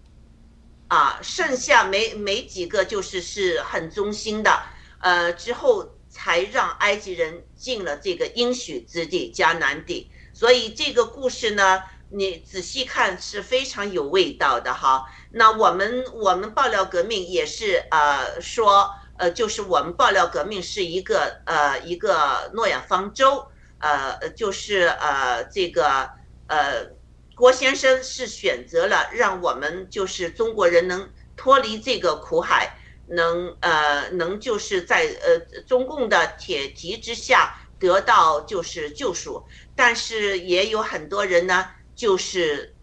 [0.89, 4.61] 啊，剩下没没几个就是是很忠心的，
[4.99, 5.89] 呃，之后。
[6.11, 15.05] 才让埃及人进了这个应许之地迦南地，所以这个故事呢，你仔细看是非常有味道的哈。
[15.31, 23.47] 那我们我们爆料革命也是呃说呃，就是我们爆料革命是一个呃一个诺亚方舟，
[23.79, 26.09] 呃就是呃这个
[26.47, 26.87] 呃
[27.35, 32.77] 郭先生是选择了让我们就是中国人能脱离这个苦海。
[33.11, 39.45] 能呃能就是在呃中共的铁蹄之下得到就是救赎，
[39.75, 42.75] 但是也有很多人呢，就是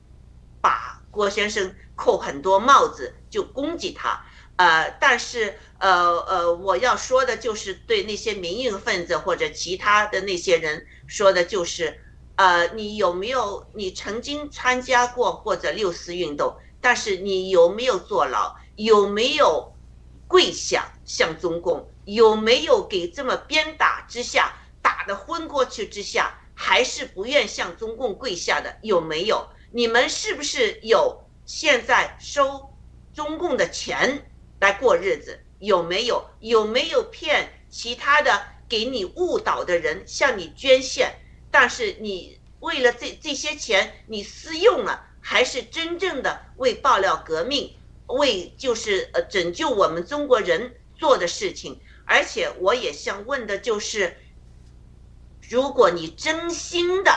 [0.60, 4.22] 把郭先生扣很多帽子，就攻击他。
[4.56, 12.00] 呃，但是呃呃，我要说的就是对那些民运分子或者其他的那些人说的就是，
[12.34, 18.56] 呃，你有没有你曾经参加过或者六四运动，但是你有没有坐牢？
[18.74, 19.77] 有没有？
[20.28, 24.52] 跪下向中共有没有给这么鞭打之下
[24.82, 29.48] 打得昏过去之下还是不愿向中共跪下的有没有？
[29.72, 32.74] 你们是不是有现在收
[33.14, 35.40] 中共的钱来过日子？
[35.58, 36.28] 有没有？
[36.40, 41.18] 有没有骗其他的给你误导的人向你捐献？
[41.50, 47.74] 但是你为了这这些钱你私用了，还是真正的为爆料革命？
[48.08, 54.16] 为就是呃拯救我们中国人做的事情，而且我也想问的就是，
[55.48, 57.12] 如果你真心的、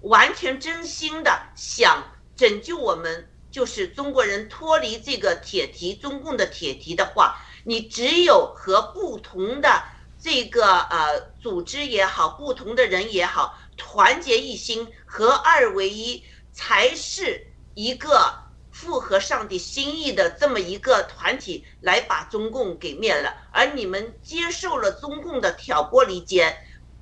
[0.00, 2.02] 完全真心的想
[2.36, 9.82] 拯救我们，就是中国人脱离这个铁蹄中共的铁蹄的话，你只有和不同的
[10.20, 18.43] 这个呃组织也好，不同的人也好，团结一心，合二为一，才是一个。
[18.84, 26.54] 符合上帝心意的这么一个团体来把中共给灭了，而你们接受了中共的挑拨离间，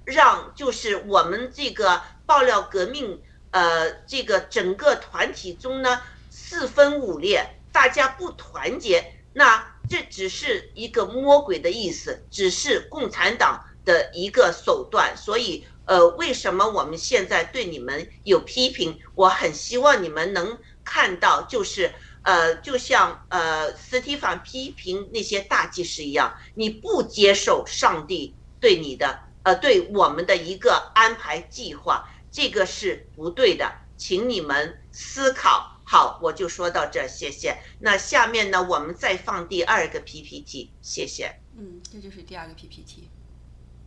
[0.05, 3.21] 让就是我们这个爆料革命，
[3.51, 15.17] 呃，这个整个团体中呢四分五裂，大家不团结，那这只是一个魔鬼的意思，只是共产党的一个手段。
[15.17, 18.97] 所以，呃，为什么我们现在对你们有批评？
[19.17, 20.57] 我很希望你们能。
[20.85, 35.71] 看到就是，呃，就像呃，斯蒂凡批评那些大祭司一样，你不接受上帝对你的，呃，对我们的一个安排计划，这个是不对的，请你们思考。
[35.85, 37.59] 好，我就说到这，谢谢。
[37.81, 41.37] 那下面呢，我们再放第二个 PPT，谢谢。
[41.59, 43.11] 嗯，这就是第二个 PPT。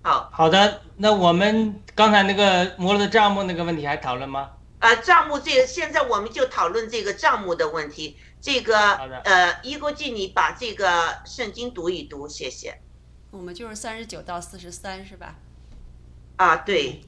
[0.03, 0.83] 好，好的。
[0.97, 4.51] 那我们刚才那个摩罗的账目那个问题还讨论吗？
[4.85, 8.17] 呃，账目这个现在我们就讨论这个账目的问题。
[8.39, 12.79] 这个呃，一国记，你把这个圣经读一读，谢谢。
[13.31, 15.39] 我们就是三十九到四十三，是吧？
[16.35, 17.01] 啊，对。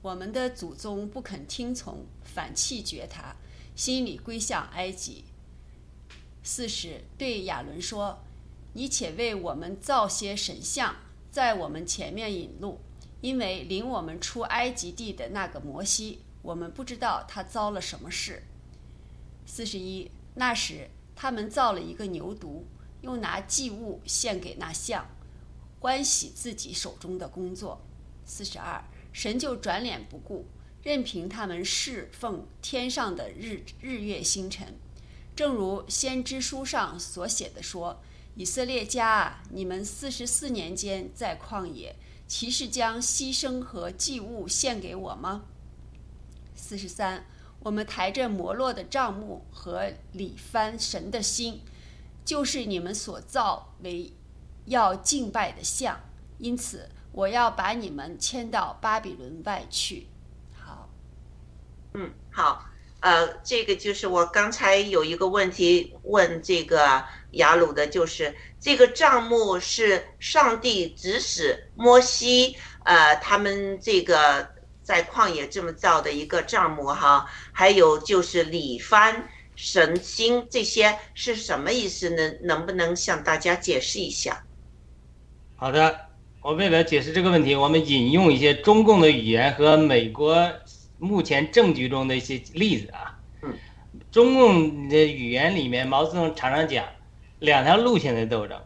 [0.00, 3.36] 我们的祖宗不肯听从，反弃绝他，
[3.76, 5.26] 心里归向埃及。
[6.42, 8.20] 四十对亚伦说
[8.72, 10.96] ：“你且为我们造些神像，
[11.30, 12.80] 在我们前面引路，
[13.20, 18.42] 因为领我们出埃及地的那个摩西。”我们不知道他遭了什么事。
[19.46, 22.62] 四十一，那时他们造了一个牛犊，
[23.02, 25.06] 又拿祭物献给那像，
[25.80, 27.80] 欢喜自己手中的工作。
[28.24, 30.46] 四十二，神就转脸不顾，
[30.82, 34.74] 任凭他们侍奉天上的日日月星辰，
[35.34, 38.00] 正如先知书上所写的说
[38.36, 41.96] ：“以色列家啊，你们四十四年间在旷野，
[42.28, 45.44] 岂是将牺牲和祭物献给我吗？
[46.70, 47.26] 四十三，
[47.58, 51.62] 我们抬着摩洛的帐幕和里翻神的心，
[52.24, 54.12] 就是你们所造为
[54.66, 55.98] 要敬拜的像，
[56.38, 60.06] 因此我要把你们迁到巴比伦外去。
[60.54, 60.88] 好，
[61.94, 62.64] 嗯，好，
[63.00, 74.48] 呃，这个就是我刚才有一个问题问这个雅鲁的，就是这个帐幕是上帝指使摩西，呃，他们这个
[74.90, 82.28] 在旷野这么造的一个帐幕哈，还有就是里番神星这些是什么意思呢？
[82.42, 84.42] 能不能向大家解释一下？
[85.54, 85.96] 好的，
[86.42, 90.50] 我为了解释这个问题，我们引用一些中共的语言和美国
[90.98, 93.16] 目前政局中的一些例子啊。
[93.42, 93.54] 嗯，
[94.10, 96.84] 中共的语言里面，毛泽东常常讲
[97.38, 98.60] 两条路线的斗争。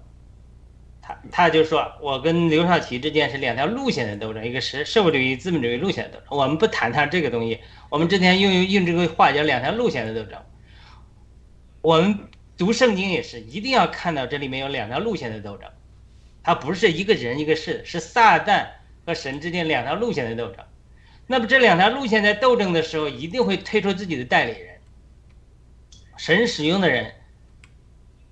[1.36, 6.38] 他就说我跟刘少奇之间是两条路线的斗争，一个是社会主义、资本主义路线的斗争。
[6.38, 7.58] 我们不谈谈这个东西，
[7.88, 10.40] 我们之前用用这个话叫两条路线的斗争。
[11.80, 12.16] 我们
[12.56, 15.68] 读圣经也是一定要看到这里面有两条路线的斗争，
[16.44, 18.68] 它不是一个人一个事，是撒旦
[19.04, 20.64] 和神之间两条路线的斗争。
[21.26, 24.76] 那么这两条路线在斗争的时候，一定会推出自己的代理人，
[26.16, 27.12] 神使用的人，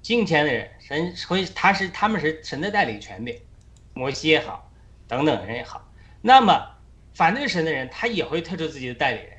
[0.03, 3.38] 金钱的人，神会他是他们是神的代理权柄，
[3.94, 4.70] 摩西也好，
[5.06, 5.88] 等等人也好。
[6.20, 6.60] 那么
[7.14, 9.30] 反对神的人，他也会推出自己的代理人，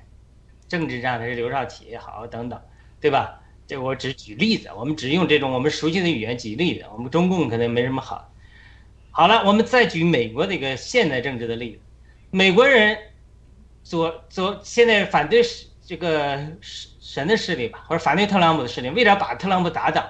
[0.68, 2.62] 政治上他是刘少奇也好，等等，
[3.02, 3.40] 对吧？
[3.66, 6.86] 这我只举例子，我们只用这种我们熟悉的语言举例子。
[6.92, 8.30] 我们中共可能没什么好。
[9.10, 11.80] 好了，我们再举美国的一个现代政治的例子，
[12.30, 12.98] 美国人
[13.84, 15.42] 左左现在反对
[15.86, 20.06] 这个神的势力吧，或者反对特朗普的势力，为了把特朗普打倒，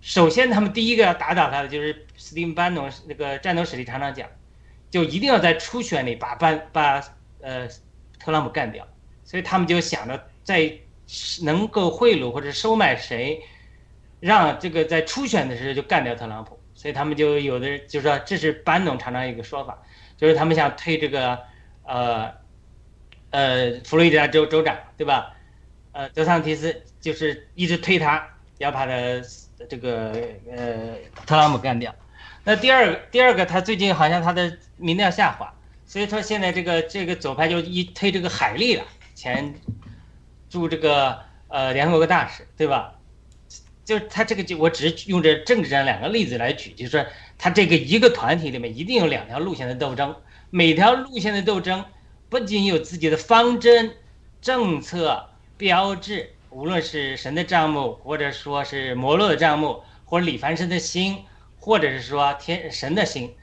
[0.00, 4.28] 首先他们第一个要打倒他的就是斯蒂芬班农那个战斗史里常常讲，
[4.90, 7.02] 就一定要在初选里把班把
[7.40, 7.68] 呃
[8.18, 8.86] 特朗普干掉，
[9.24, 10.72] 所以他们就想着在
[11.42, 13.42] 能够贿赂或者收买谁，
[14.20, 16.58] 让这个在初选的时候就干掉特朗普。
[16.74, 19.82] 所以他们就有的人就说这是班农常常一个说法，
[20.16, 21.36] 就是他们想推这个
[21.82, 22.32] 呃
[23.30, 25.34] 呃佛罗里达州州长对吧？
[25.90, 28.24] 呃德桑提斯就是一直推他，
[28.58, 28.92] 要把他
[29.66, 30.12] 这个
[30.50, 30.96] 呃
[31.26, 31.94] 特朗普干掉。
[32.44, 35.52] 那第二个第二个他最近好像他的民调下滑，
[35.86, 38.84] 所以说现在这个这个左派就一推这个海利了，
[39.14, 39.54] 前
[40.48, 42.94] 驻这个呃联合国大使对吧？
[43.84, 47.06] 就他这个就我只是用这政治上两个例子来举，就是说
[47.38, 50.14] 他这个一个团体里面一定有两条路线的斗争，
[50.50, 51.82] 每条路线的斗争
[52.28, 53.96] 不仅有自己的方针、
[54.42, 61.18] 政策、标志，无论是神的账目，或者说是摩洛的账目，或者李凡生的心，
[61.58, 63.34] 或者是说天神的心，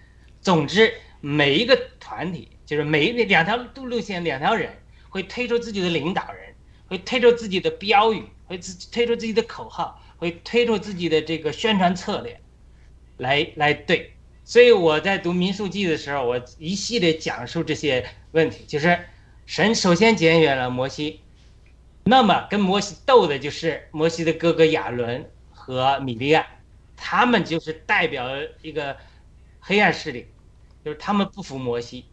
[0.42, 4.72] 总之每一个团体就是每两条路路线两条人
[5.10, 6.54] 会推出自己的领导人，
[6.88, 10.02] 会推出自己的标语，会自推出自己的口号。
[10.18, 12.40] 会推出自己的这个宣传策略，
[13.18, 14.14] 来来对，
[14.46, 18.98] 所以我在读《民数记》的时候，我一系列讲述这些问题，就是
[19.46, 21.20] 神首先拣选了摩西，
[22.08, 26.46] 那么跟摩西斗的就是摩西的哥哥亚伦和米利亚，
[26.96, 28.30] 他们就是代表
[28.62, 28.96] 一个
[29.60, 30.28] 黑暗势力，
[30.84, 32.06] 就是他们不服摩西，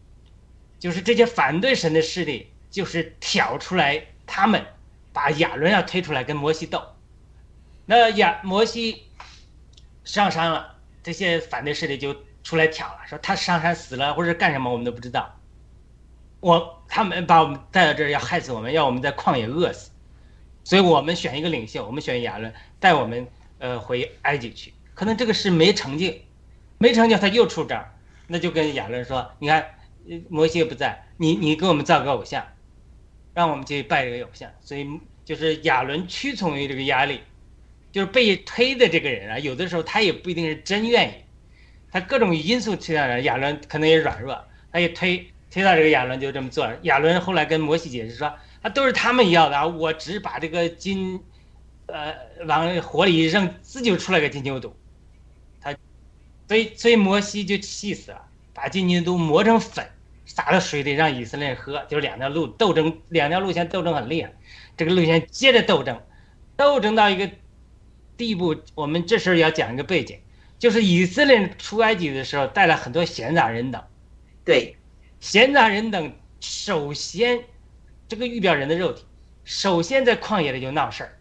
[0.79, 4.65] 就是这些反对神的势力，就是挑出来他们
[5.13, 6.83] 把亚伦要推出来跟摩西斗。
[7.85, 9.03] 那亚摩西
[10.05, 15.39] 上山了，这些反对势力就出来挑了，说他上山死了或者干什么，我们都不知道。
[16.43, 19.93] 我他们把我们带到这儿要害死我们，要我们在旷野饿死，
[20.65, 23.27] 所以我们选一个领袖，我们选亚伦带我们
[23.59, 24.75] 呃回埃及去。
[24.93, 26.13] 可能这个事没成就，
[26.79, 27.83] 没成就他又出招，
[28.27, 29.65] 那就跟亚伦说：“你看
[30.29, 32.45] 摩西不在，你你给我们造个偶像，
[33.33, 34.87] 让我们去拜这个偶像。”所以
[35.25, 37.21] 就是亚伦屈从于这个压力。
[37.93, 41.13] 就是被推的这个人啊，有的时候他也不一定是真愿意，
[41.91, 46.69] 他各种因素推到人，亚伦可能也软弱，他一推推到这个亚伦就这么做。
[46.83, 48.33] 亚伦后来跟摩西解释说，
[48.63, 51.21] 啊都是他们要的啊，我只把这个金，
[51.87, 52.15] 呃
[52.47, 54.73] 往火里一扔，自己就出来个金牛犊，
[55.61, 55.77] 他，
[56.49, 58.23] 所以所以摩西就气死了，
[58.55, 59.87] 把金牛犊磨成粉，
[60.25, 64.33] 撒到水里让以色列人喝，就是两条路斗争，两条路线斗争很厉害，
[64.77, 66.01] 这个路线接着斗争，
[66.57, 67.31] 斗争到一个。
[68.15, 70.21] 地步，我们这时候要讲一个背景，
[70.59, 73.83] 就是以色列出埃及的时候带了很多闲杂人等，
[74.45, 74.77] 对，
[75.23, 77.41] 闲杂人等首先
[78.09, 79.05] 这个预表人的肉体，
[79.45, 81.17] 首先在旷野里就闹事儿，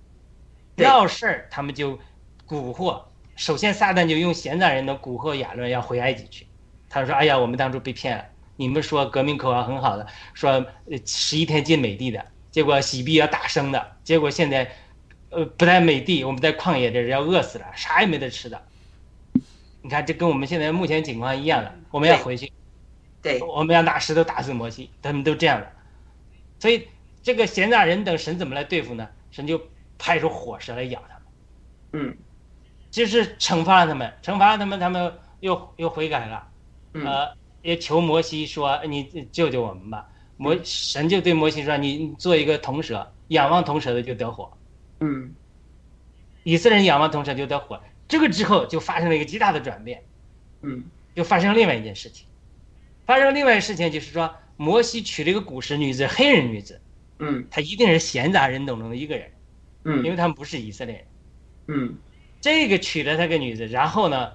[0.75, 1.91] 闹事儿他们就
[2.47, 2.99] 蛊惑
[3.35, 6.47] 首先撒旦就用闲杂人的蛊惑亚伦要回埃及去。
[6.89, 8.25] 他说：“哎呀，我们当初被骗了。
[8.55, 14.69] 你们说革命口号很好的，说呃十一天进美帝的，结果洗币要打生的，结果现在，
[15.29, 18.59] 呃不在美帝，我们在旷野这要饿死了，啥也没得吃的。
[19.83, 22.51] 你看，这跟我们现在目前情况一样的，我们要回去，
[23.21, 25.71] 对，我们要拿石头打死摩西，他们都这样的。
[26.59, 26.87] 所以
[27.21, 29.07] 这个闲杂人等神怎么来对付呢？
[29.29, 29.61] 神就
[29.97, 31.23] 派出火蛇来咬他们。”
[31.93, 32.17] 嗯
[32.89, 36.47] 就是惩罚了他们，惩罚了他们，他们又又悔改了，
[36.93, 44.51] 嗯呃，也求摩西说：“你救救我们吧。”摩神就对摩西说：“你你做一个铜蛇，仰望铜蛇的就得火。
[44.99, 45.33] 嗯”
[46.43, 47.79] 以色列人仰望铜蛇就得火。
[48.07, 50.03] 这个之后就发生了一个极大的转变，
[50.61, 50.83] 嗯
[51.15, 52.27] 就发生了另外一件事情，
[53.11, 56.79] 发生另外一个事情就是说，摩西娶了一个古时女子，黑人女子，
[57.19, 59.29] 嗯她一定是闲杂人等中的一个人，
[59.83, 61.05] 嗯因嗯为他们不是以色列人。
[61.67, 61.97] 嗯
[62.39, 64.31] 这个娶了他个女子，然后呢，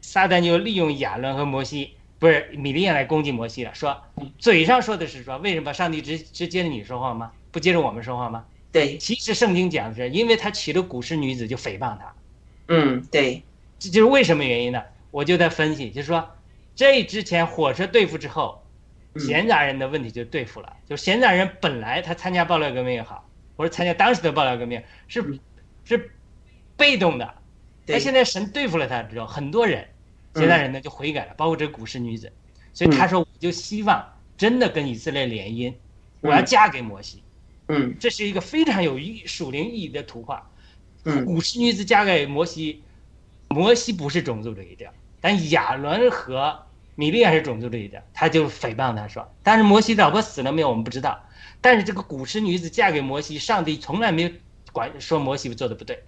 [0.00, 4.00] 撒旦就利用亚伦和摩西，不是米利亚来攻击摩西了，说
[4.38, 7.32] 嘴上说的是说，为什么上帝只只接着你说话吗？
[7.50, 8.44] 不接着我们说话吗？
[8.70, 12.14] 对，其实圣经讲的是，因为他娶了古时女子，就诽谤他，
[12.68, 13.42] 嗯对，
[13.80, 14.80] 这就是为什么原因呢？
[15.10, 16.30] 我就在分析，就是说，
[16.74, 18.64] 这之前火车对付之后，
[19.14, 19.20] 嗯。
[19.20, 20.76] 闲杂人的问题就对付了。
[20.86, 25.38] 就闲杂人本来他参加爆料革命也好，或者参加当时的爆料革命是嗯。
[25.84, 26.10] 是
[26.76, 27.34] 被动的，
[27.86, 27.94] 对。
[27.94, 29.86] 但现在神对付了他之后，很多人
[30.32, 30.40] 嗯。
[30.40, 32.32] 现在人呢就悔改了，包括这个古时女子。
[32.72, 34.04] 所以他说，我就希望
[34.36, 35.72] 真的跟以色列联姻，
[36.20, 37.22] 我要嫁给摩西。
[37.68, 37.94] 嗯。
[38.00, 40.50] 这是一个非常有意属灵意义的图画。
[41.04, 41.24] 嗯。
[41.24, 42.82] 古时女子嫁给摩西，
[43.48, 44.86] 摩西不是种族主义者，
[45.20, 46.63] 但亚伦和
[46.94, 51.20] 米利亚是种族主义者，他就诽谤他说，但是摩西老婆死了没有，我们不知道。
[51.60, 54.30] 但是这个古时女子嫁给摩西，上帝从来没有
[54.72, 56.02] 管说摩西做的不对。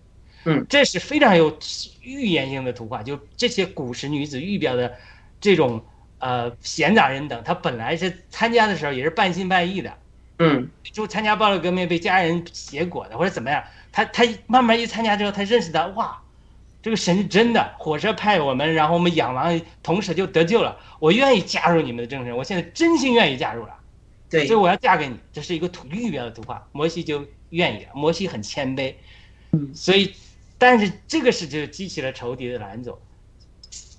[0.45, 1.59] 嗯，这是非常有
[2.03, 4.95] 预言性的图画，就这些古时女子预表的
[5.41, 5.85] 这种
[6.19, 9.93] 呃闲杂人等，他本来是参加的时候也是半信半疑的，
[10.39, 16.23] 嗯就参加暴力革命被家人挟裹的，或者怎么样，他他慢慢一参加之后，他认识到哇，
[16.87, 20.79] 这个神是真的，火车派我们，然后我们仰望，同时就得救了。
[21.01, 23.77] 我愿意加入你们的政神，我现在真心愿意加入了，
[24.31, 25.17] 对所以，我要嫁给你。
[25.33, 27.91] 这是一个图预言的图画，摩西就愿意了。
[27.93, 28.95] 摩西很谦卑，
[29.51, 30.15] 嗯所以，
[30.59, 32.97] 但是这个事就激起了仇敌的拦阻，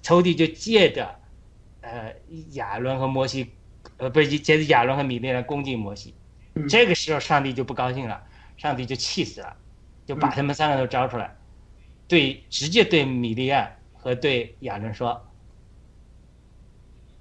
[0.02, 1.14] 仇敌就借着，
[1.82, 2.14] 呃，
[2.52, 3.52] 亚伦和摩西，
[3.98, 6.14] 呃，不是借着亚伦和米利来攻击摩西。
[6.56, 8.24] 嗯这个时候，上帝就不高兴了，
[8.56, 9.54] 上帝就气死了，
[10.06, 11.36] 就把他们三个都招出来，
[12.08, 15.22] 对，直接对米利暗和对亚伦说：“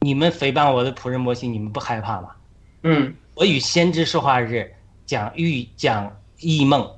[0.00, 2.30] 你们诽谤我的仆人摩西，你们不害怕吗？
[2.82, 4.72] 嗯我与先知说话日，
[5.04, 6.88] 讲预讲异梦，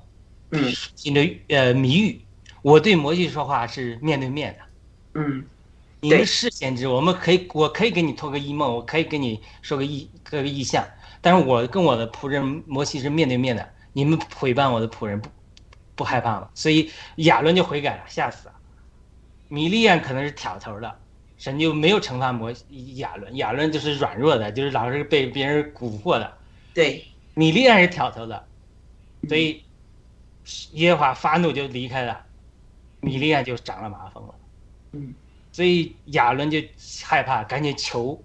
[0.50, 2.20] 嗯听着呃谜语。
[2.62, 5.20] 我对摩西说话是面对面的。
[5.20, 5.44] 嗯
[6.00, 10.86] 你们是先知，我们可以，我可以给你托个异梦，我可以给你说个异个意象，
[11.20, 15.28] 但是我跟我的仆人摩西是面对面的，你们诽谤我的仆人不
[15.98, 16.48] 不害怕吗？
[16.54, 18.54] 所以亚伦就悔改了，吓死了。
[19.48, 20.98] 米利安可能是挑头的，
[21.36, 22.54] 神就没有惩罚摩
[22.94, 26.32] 亚伦，亚伦就是软弱的，就是老是被别人蛊惑的。
[26.72, 28.46] 对，米利安是挑头的，
[29.28, 29.64] 所以
[30.72, 32.24] 耶和华发怒就离开了，
[33.00, 34.34] 米利安就长了麻风了。
[34.92, 35.12] 嗯
[35.50, 36.62] 所以亚伦就
[37.02, 38.22] 害怕，赶紧求，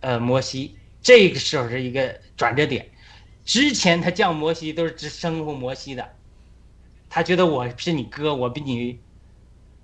[0.00, 0.76] 呃，摩西。
[1.00, 2.90] 这个时候是一个转折点。
[3.44, 6.12] 之前他叫摩西都是只称呼摩西的，
[7.14, 8.98] 他觉得我是你哥，我比你，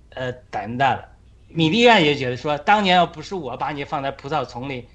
[0.09, 1.07] 呃，胆大了。
[1.47, 4.85] 米利暗也觉得说，当年要不是我把你放在葡萄丛里，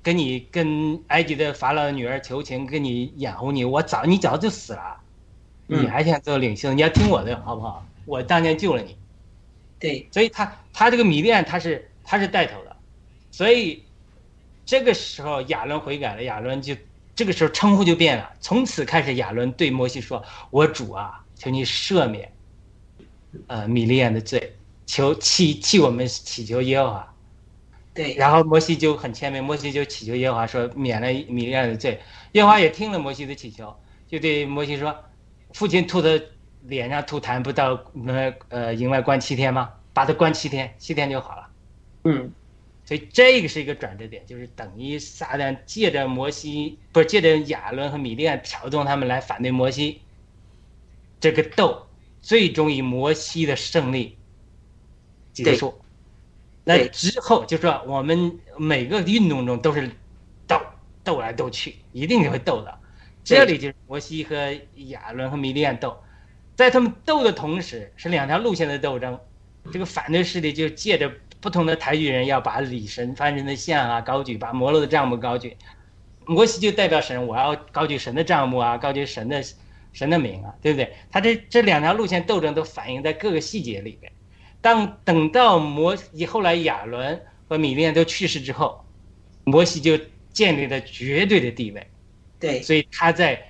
[0.00, 5.00] 跟你跟埃及的法老的女儿求情，跟你掩护你，我早你早就死了，
[5.66, 6.72] 嗯你还想做领袖？
[6.72, 7.84] 你要听我的好不好？
[8.04, 8.96] 我当年救了你。
[9.80, 12.76] 对，所以他他这个米利安他是他是带头的，
[13.32, 13.82] 所以
[14.64, 16.76] 这个时候亚伦悔改了，亚伦就
[17.18, 22.32] 这个时候称呼就变了，从此开始亚伦对摩西说：“我主啊，求你赦免，
[23.48, 24.56] 呃米利安的罪，
[24.86, 27.14] 求替替我们祈求耶和华。”
[27.92, 32.00] 对，然后摩西就很谦卑，摩西就祈求耶和华说免了米利安的罪，
[32.34, 33.74] 耶和华也听了摩西的祈求，
[34.06, 34.96] 就对摩西说
[35.54, 36.22] ：“父亲吐的
[36.68, 37.72] 脸上吐痰，不到
[38.06, 39.68] 呃呃营外关七天吗？
[39.92, 41.48] 把他关七天，七天就好了。
[42.04, 42.30] 嗯
[42.88, 50.00] 所以这个是一个转折点，就是等于撒旦借着摩西，不是借着亚伦和米利安挑动他们来反对摩西，
[51.20, 51.86] 这个斗
[52.22, 54.16] 最终以摩西的胜利
[55.34, 55.78] 结束。
[56.64, 59.90] 那之后就说我们每个运动中都是
[60.46, 60.58] 斗
[61.04, 62.78] 斗来斗去，一定就会斗的。
[63.22, 65.94] 这里就是摩西和亚伦和米利安斗，
[66.56, 69.20] 在他们斗的同时是两条路线的斗争。
[69.70, 75.56] 这个反对势力就借着不同的抬举人要把李神凡人的像啊高举，把摩洛的帐幕高举。
[76.26, 79.42] 摩西就代表神，我要高举神的帐幕啊，高举神的
[79.92, 80.92] 神的名啊，对不对？
[81.10, 84.12] 他这这两条路线斗争都反映在各个细节里边。
[84.60, 87.18] 当等到摩以后来亚伦
[87.48, 88.84] 和米利暗都去世之后，
[89.44, 89.98] 摩西就
[90.32, 91.86] 建立了绝对的地位。
[92.40, 93.40] 对，所以他在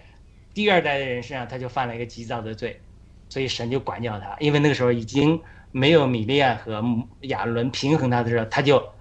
[0.54, 2.80] 第二代的人身上，他就犯了一个急躁的罪，
[3.28, 5.40] 所以神就管教他，因为那个时候已经
[5.72, 6.82] 没有米利亚和
[7.22, 8.92] 亚伦平衡他的时候，他就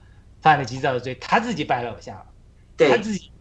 [0.42, 2.16] 犯了急躁的罪，他自己拜了偶像。
[2.16, 2.26] 了，
[2.78, 3.32] 他，自己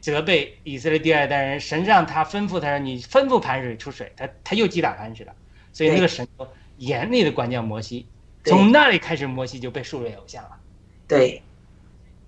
[0.00, 5.34] 责备以色列第二代人，神让他吩咐他说你吩咐盘水出水，他他又击打盘水了，
[5.72, 6.46] 所以那个神就
[6.76, 8.06] 严厉的管教摩西，
[8.44, 10.50] 从那里开始摩西就被树为偶像了。
[11.06, 11.42] 对，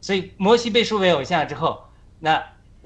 [0.00, 1.84] 所以摩西被树为偶像之后，
[2.18, 2.42] 那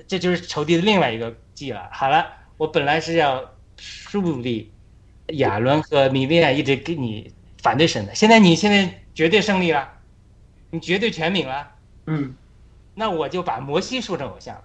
[0.06, 1.88] 这就是仇敌的另外一个计了。
[1.92, 2.26] 好了，
[2.56, 4.72] 我本来是要树立
[5.28, 9.90] 亚伦和米利亚一直给你反对神的，现在你现在绝对胜利了，
[10.70, 11.68] 你绝对全名了，
[12.06, 12.34] 嗯
[12.94, 14.62] 那我就把摩西说成偶像了。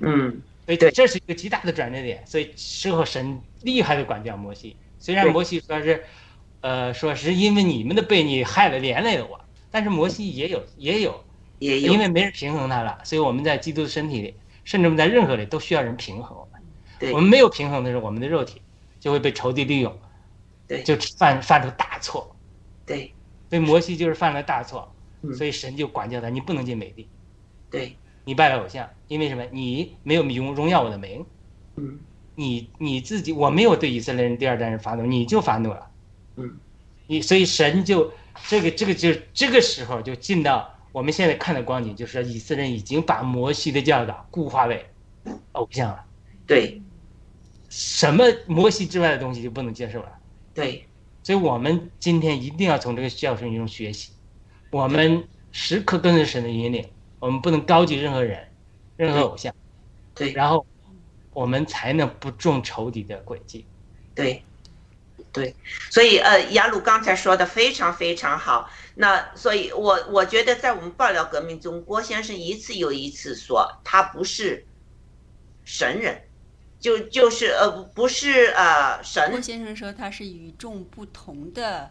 [0.00, 2.22] 嗯，所以对这是一个极大的转折点。
[2.26, 6.04] 所以事后神厉害的管教摩西，虽然摩西说是，
[6.60, 9.40] 呃，说是因为你们的悖逆害了连累了我，
[9.70, 11.24] 但是摩西也有也有
[11.60, 14.34] 也有因为没人平衡他了，所以我们在基督的身体里，
[14.64, 17.12] 甚至我们在任何里都需要人平衡我们。
[17.12, 18.60] 我们没有平衡的时候，我们的肉体
[19.02, 19.98] 就会被仇敌利用，
[20.68, 20.84] 对。
[20.84, 22.36] 就犯犯出大错。
[22.86, 23.12] 对。
[23.50, 25.34] 所以摩西就是犯了大错，嗯。
[25.34, 27.08] 所以神就管教他，你不能进美地，
[27.68, 29.44] 对，你拜了偶像，因为什么？
[29.50, 31.26] 你没有荣荣耀我的名，
[31.74, 31.98] 嗯。
[32.36, 35.90] 你你自己我没有对以色列人第二代人发怒，你就发怒了。
[36.36, 36.56] 嗯，
[37.08, 38.12] 你所以神就
[38.46, 44.86] 这个这个就这个时候就进到我们现在看的光景，就是说以色列人已经把摩西的教导固化为
[45.52, 46.02] 偶像了，
[46.46, 46.80] 对
[47.74, 50.12] 什么摩西之外的东西就不能接受了。
[50.52, 50.86] 对。
[51.22, 54.12] 所以我们今天一定要从这个教训中学习，
[54.70, 56.86] 我们时刻跟着神的引领，
[57.18, 58.46] 我们不能高举任何人、
[58.98, 59.54] 任何偶像，
[60.14, 60.32] 对。
[60.32, 60.66] 然后
[61.32, 63.64] 我们才能不中仇敌的诡计。
[64.14, 64.42] 对。
[65.32, 65.54] 对，
[65.88, 68.68] 所以呃，雅鲁刚才说的非常非常好。
[68.96, 74.66] 那所以我我觉得在我们爆料革命中，郭先生一次又一次说他不是
[75.64, 76.20] 神人，
[76.82, 81.90] 就就是呃不是呃郭神先生说他是与众不同的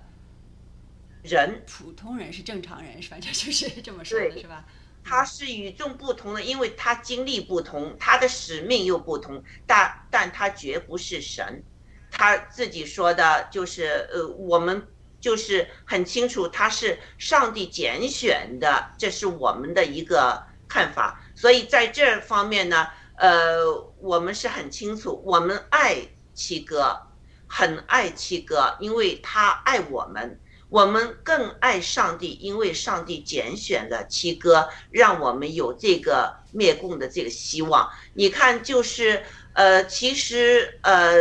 [1.24, 4.66] 人，普通人，是正常人，反正 就是这么说的，是吧？
[5.04, 11.64] 他是与众不同的，因为他经历不同，他的使命又不同，但但他绝不是神。
[12.12, 14.86] 他自己说的就是，呃，我们
[15.22, 21.24] 就是很清楚，他是上帝拣选的，这是我们的一个看法。
[21.34, 22.90] 所以在这方面呢，
[23.22, 23.64] 呃，
[24.00, 25.96] 我们是很清楚，我们爱
[26.34, 27.00] 七哥，
[27.46, 30.40] 很爱七哥，因为他爱我们。
[30.70, 37.88] 我们更爱上帝，因为上帝拣选了七哥，让我们有这个灭共的这个希望。
[38.16, 39.22] 你看，就是
[39.54, 41.14] 呃，其实呃，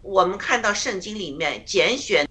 [0.00, 2.26] 我们看到圣经里面拣选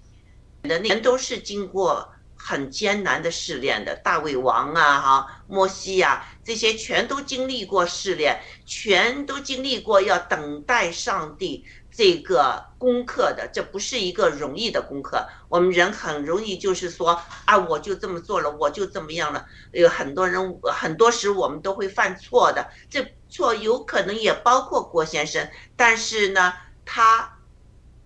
[0.62, 2.13] 的那人都是经过
[2.46, 15.26] 很艰难的试炼的，大卫王啊，哈，摩西呀、这些全都经历过试炼，全都经历过要等待上帝这个功课的，这不是一个容易的功课。
[15.48, 19.46] 我们人很容易就是说啊，我就这么做了，我就这么样了。
[19.72, 26.52] 有很多人，很多时我们都会犯错的，这错有可能也包括郭先生，但是呢，
[26.84, 27.38] 他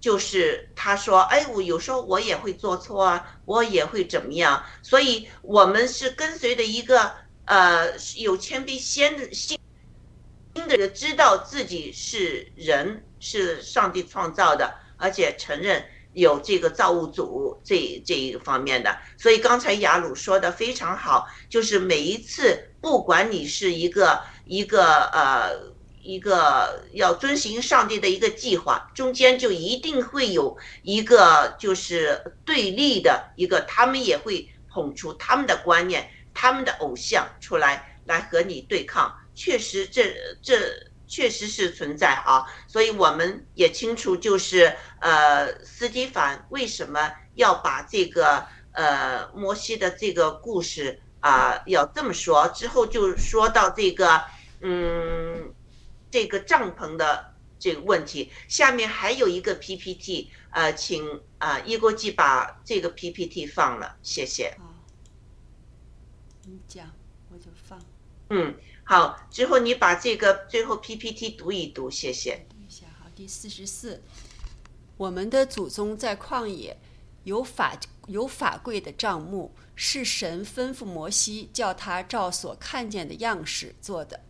[0.01, 7.11] 就是他说，哎，我有时候我也会做错啊，我也会怎么样，所以我们是跟随的一个
[7.47, 9.59] 呃有谦卑先的心
[10.55, 18.97] 的人，知道自己是人，是上帝创造的，而且承认有这个造物主这这一方面的。
[19.17, 25.77] 所以刚才雅鲁说的非常好，就是每一次，不管你是一个一个呃。
[26.03, 39.15] 一个要遵循上帝的一个计划，中间就一定会有一个就是对立的一个，他们也会捧出他们的观念、他们的偶像出来，来和你对抗。
[39.35, 40.59] 确实这，这
[41.07, 54.23] 确实是存在啊，所以我们也清楚，就是呃，斯蒂凡为什么要把这个呃摩西的这个故事啊、要这么说，之后就说到这个
[54.61, 55.53] 嗯。
[56.11, 61.05] 这个帐篷的这个问题，下面还有一个 PPT，呃，请
[61.39, 64.57] 啊、呃、一国际把这个 PPT 放了，谢谢。
[64.59, 64.75] 好，
[66.47, 66.91] 你讲
[67.31, 67.79] 我就放。
[68.31, 68.55] 嗯，
[68.85, 72.47] 好，之后你把这个最后 PPT 读一读，谢谢。
[72.49, 74.03] 读一下，好，第四十四，
[74.97, 76.77] 我们的祖宗在旷野
[77.25, 84.21] 有法有法柜的帐幕，是神吩咐摩西叫他照所看见的样式做的。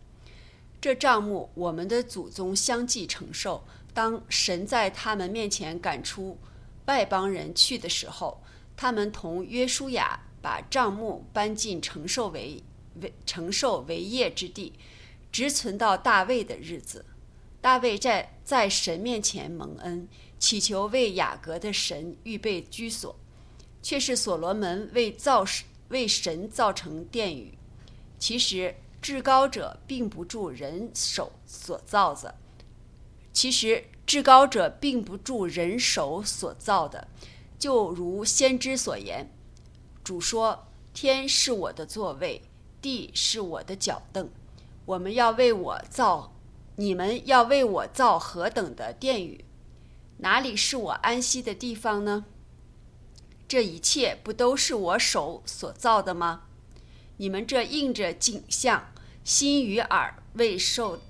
[0.81, 3.63] 这帐目，我们的祖宗相继承受。
[3.93, 6.37] 当神在他们面前赶出
[6.85, 8.41] 外邦人去的时候，
[8.77, 12.63] 他们同约书亚把帐目搬进承受为
[13.01, 14.73] 为承受为业之地，
[15.31, 17.03] 直存到大卫的日子。
[17.59, 20.07] 大卫在在神面前蒙恩，
[20.37, 23.13] 祈求为雅各的神预备居所，
[23.81, 25.43] 却是所罗门为造
[25.89, 27.57] 为神造成殿宇。
[28.17, 32.35] 其实至高者并不助人手所造的。
[33.31, 37.07] 其实至高者并不助人手所造的，
[37.57, 39.31] 就如先知所言
[40.03, 42.41] ：“主说，天是我的座位，
[42.81, 44.29] 地是我的脚凳。
[44.85, 46.33] 我们要为我造。”
[46.79, 49.43] 你们要为我造何等的殿宇？
[50.19, 52.23] 哪里是我安息的地方呢？
[53.49, 56.43] 这一切不都是我手所造的吗？
[57.19, 58.93] 你们这应着景象、
[59.25, 61.01] 心与耳未受、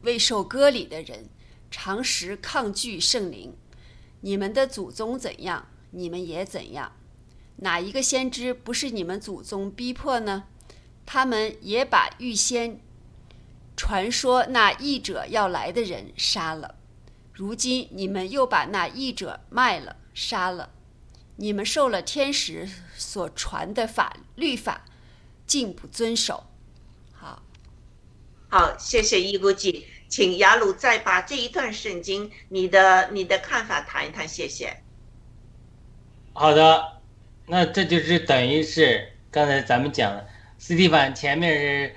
[0.00, 1.28] 未受割礼的人，
[1.70, 3.54] 常时抗拒圣灵。
[4.22, 6.92] 你们的祖宗怎样，你们也怎样。
[7.56, 10.44] 哪一个先知不是你们祖宗逼迫呢？
[11.04, 12.80] 他们也把预先。
[13.76, 16.76] 传说那译者要来的人杀了，
[17.30, 20.70] 如今你们又把那译者卖了、杀了，
[21.36, 24.86] 你们受了天使所传的法律法，
[25.52, 26.42] 竟不遵守。
[27.12, 27.42] 好，
[28.48, 34.74] 好，谢谢一估计，请雅鲁再把这一段圣经你的你的看法谈一谈，谢谢。
[36.32, 37.02] 好的，
[37.46, 40.26] 那这就是等于是刚才咱们讲的，
[40.56, 41.94] 斯蒂凡前面是。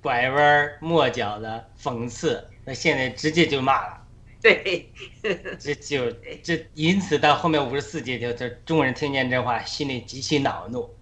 [0.00, 4.06] 拐弯抹角的讽刺，那现在直接就骂了。
[4.38, 4.92] 对，
[5.58, 6.12] 这就
[6.42, 10.94] 这，因此到后面五十四节，就这众人听见这话，心里极其恼怒，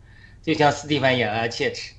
[0.43, 1.95] 就像斯蒂芬咬牙切齿。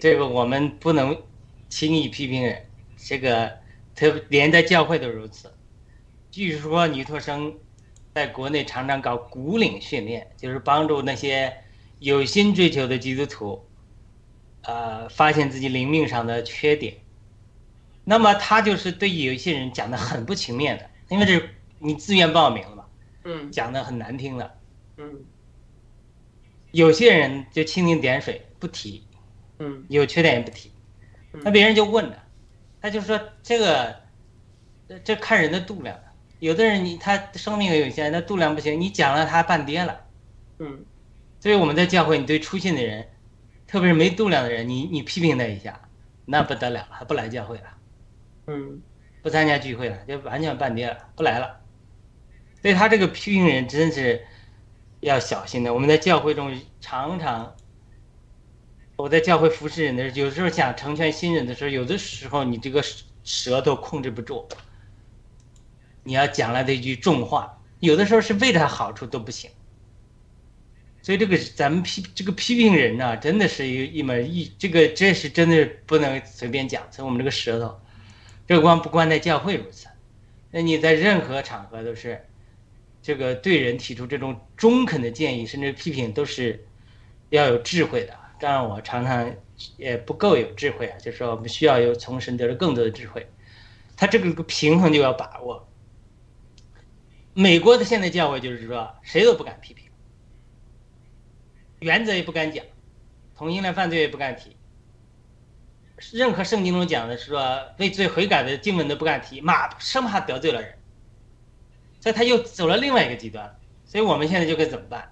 [0.00, 1.20] 这个我们不能
[1.68, 2.64] 轻易批评人，
[2.96, 3.52] 这个
[3.94, 5.52] 特连在教会都如此。
[6.30, 7.54] 据说尼托生
[8.14, 11.52] 在国内常常搞古领训练，就是帮助那些
[11.98, 13.64] 有心追求的基督徒。
[14.66, 16.94] 呃，发现自己灵命上的缺点，
[18.02, 21.38] 那么他就是对有一些人讲的很不情面的，因为这
[21.80, 22.86] 你自愿报名了嘛，
[23.24, 24.58] 嗯，讲的很难听的，
[24.96, 25.22] 嗯，
[26.74, 29.06] 有些人就蜻蜓点水不提，
[29.58, 30.70] 嗯，有缺点也不提，
[31.32, 32.22] 那别人就问了，
[32.82, 33.96] 他就说这个，
[35.04, 35.96] 这看人的度量，
[36.40, 40.00] 有的人你他生命有限，那度量不行，你讲了他半跌了，
[40.58, 40.84] 嗯，
[41.40, 43.08] 所以我们在教会，你对出信的人。
[43.66, 45.80] 特别是没度量的人，你你批评他一下，
[46.26, 47.64] 那不得了，还不来教会了，
[48.46, 48.80] 嗯，
[49.20, 51.60] 不参加聚会了，就完全半跌了，不来了。
[52.62, 54.24] 所以他这个批评人真是
[55.04, 55.72] 要小心的。
[55.72, 57.54] 我们在教会中常常，
[58.96, 62.82] 我在教会服侍人的时候，有时候想成全新人的时候，有的时候你这个
[63.22, 64.48] 舌头控制不住，
[66.02, 69.50] 你要讲来的一句重话，有的时候是为他好处都不行。
[71.02, 76.82] 所以这个咱们批这个批评人呢，真的是一一门一，这个这是真的不能随便讲。
[76.90, 77.78] 从我们这个舌头，
[78.48, 79.86] 这个光不光在教会如此，
[80.50, 82.24] 那你在任何场合都是，
[83.04, 86.66] 这个对人提出这种中肯的建议，甚至批评，都是
[87.28, 88.18] 要有智慧的。
[88.40, 89.30] 当然，我常常
[89.76, 93.30] 也不够有智慧啊，就是说我们需要有从神得到更多的智慧。
[93.94, 95.68] 他这个平衡就要把握。
[97.34, 99.84] 美国的现代教会就是说，谁都不敢批评。
[101.80, 102.64] 原则也不敢讲，
[103.36, 104.56] 同性恋犯罪也不敢提，
[106.10, 110.78] 任何圣经中讲的是说为罪悔改的经文都不敢提，骂生怕得罪了人，
[112.04, 115.08] 所以他又走了另外一个极端，所以我们现在就该怎么办？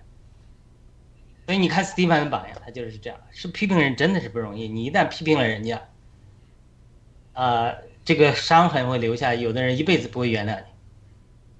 [1.47, 5.89] 所以你看斯蒂芬的榜样，他就是这样，是批评人真的是不容易，你一旦批评了人家，
[7.33, 7.73] 啊，
[8.05, 10.63] 这个伤痕会留下，有的人一辈子不会原谅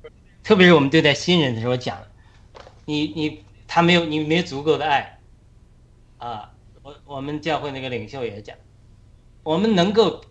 [0.03, 0.11] 你，
[0.43, 2.03] 特别是我们对待新人的时候讲，
[2.85, 3.45] 你你。
[3.75, 5.19] 他没有，你没足够的爱，
[6.19, 6.53] 啊，
[6.83, 8.55] 我我们教会那个领袖也讲，
[9.43, 10.23] 我们能够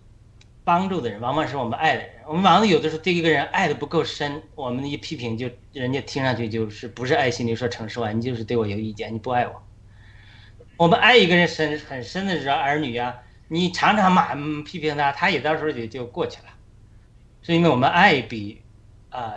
[0.63, 2.11] 帮助的人，往往是我们爱的人。
[2.27, 9.63] 我们往往有的时候对一个人爱的不够深，我们一批评，就人家听上去就是不是爱心，你说诚实话，你就是对我有意见，你不爱我。
[10.77, 13.15] 我们爱一个人深很深的时候，儿女啊，
[13.47, 16.49] 你常常骂批评他，他也到时候也就过去了，
[17.41, 18.61] 是因为我们爱比
[19.09, 19.35] 啊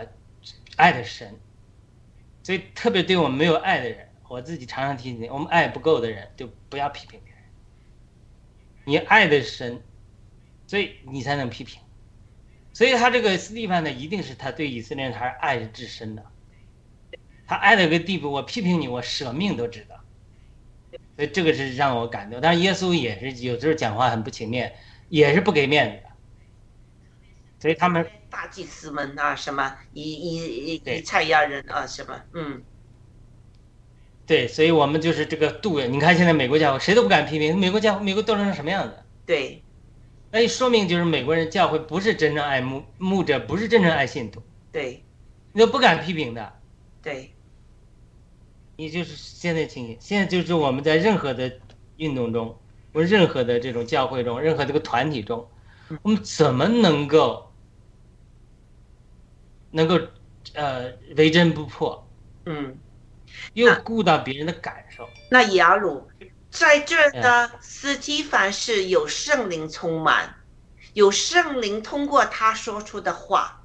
[0.75, 1.37] 爱的深。
[2.43, 7.41] 所以，特别对我们没有爱的人，我自己常常提醒：我们爱不够的人，就不要批评别人。
[8.83, 9.81] 你爱的深，
[10.67, 11.81] 所以你才能批评。
[12.73, 16.23] 所以他这个斯蒂芬呢，一定是他对以色列人还是爱是至深的。
[17.47, 19.95] 他爱到一个地步，我批评你，我舍命都值得。
[21.15, 22.41] 所以这个是让我感动。
[22.41, 24.75] 但是耶稣也是有时候讲话很不情面，
[25.07, 26.09] 也是不给面子的。
[27.61, 32.61] 所以他们大祭司们啊，什么以以以对以赛亚人啊，什么，嗯，
[34.25, 35.79] 对，所以我们就是这个度。
[35.79, 38.95] 你看现在美国家伙谁都不敢批评，美国家伙美国斗争成什么样子？
[39.25, 39.63] 对
[40.35, 45.01] 那说明就是美国人教会不是真正爱牧牧者，不是真正爱信徒，对
[45.53, 46.59] 你都不敢批评的。
[47.01, 47.31] 对
[48.75, 51.49] 你就是现在情形，现在就是我们在任何的
[51.95, 52.59] 运动中，
[52.91, 55.47] 或任何的这种教会中，任何这个团体中，
[56.01, 57.49] 我们怎么能够
[59.71, 59.97] 能够
[60.53, 62.05] 呃为真不破，
[62.45, 62.77] 嗯。
[63.53, 65.07] 又顾到别人的感受？
[65.29, 66.05] 那雅鲁
[66.55, 70.33] 在这儿呢，斯蒂凡是有圣灵充满，
[70.93, 73.61] 有圣灵通过他说出的话，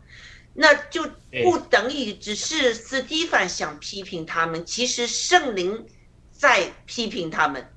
[0.55, 1.09] 那就
[1.45, 5.87] 不等于只是斯蒂凡想批评他们，其实圣灵
[6.33, 7.73] 在批评他们，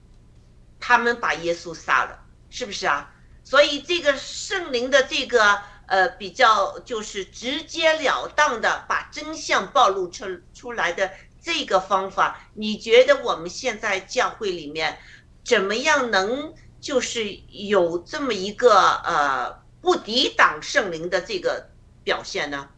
[0.79, 3.13] 他们把耶稣杀了，是不是啊？
[3.43, 11.11] 所以这个圣灵的这个呃比较就是直截了当的把真相暴露出出来的。
[11.43, 14.97] 这个方法，你觉得我们现在教会里面
[15.43, 18.73] 怎么样能就是有这么一个
[19.03, 21.69] 呃不抵挡圣灵的这个
[22.05, 22.69] 表现呢？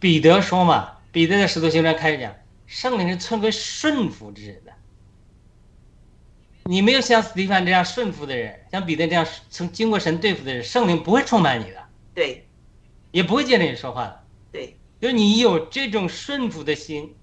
[0.00, 2.34] 彼得说嘛，彼得在使徒行传开始讲，
[2.66, 4.72] 圣灵是赐给顺服之人的。
[6.64, 11.84] 你没有像斯蒂凡这样顺服的人，像彼得这样曾经过神对付的人，圣灵不会充满你的，
[12.14, 12.48] 对，
[13.12, 14.19] 也不会接着你说话的。
[15.00, 15.08] 对。
[15.08, 17.16] 就是你有这种顺服的心，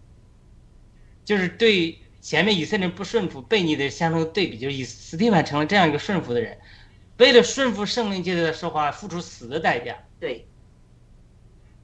[1.23, 6.57] 就是对前面以色列人不顺服、被你的相同的对比，就是以斯蒂凡成了这样一个顺服的人，
[7.17, 10.47] 为了顺服圣灵，界的说话，付出死的代价，对，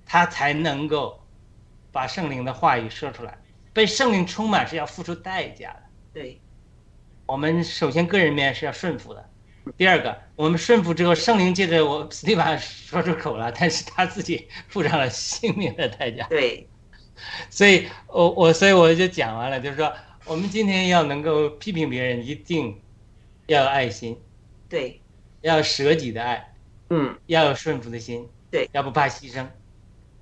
[0.06, 1.24] 他才能够
[1.92, 3.38] 把圣灵的话语说出来。
[3.72, 5.84] 被圣灵充满是要付出代价的。
[6.14, 6.42] 对，
[7.26, 9.30] 我们首先个人面是要顺服的。
[9.78, 16.28] 第二个，我们顺服之后，圣灵借着我斯蒂凡说出口了，但是他自己付上了性命的代价。
[16.28, 16.68] 对，
[17.50, 19.92] 所以我我所以我就讲完了，就是说，
[20.26, 22.82] 我们今天要能够批评别人，一定
[23.48, 24.20] 要有爱心，
[24.68, 25.02] 对，
[25.42, 26.54] 要有舍己的爱，
[26.90, 29.48] 嗯，要有顺服的心，对，要不怕牺牲，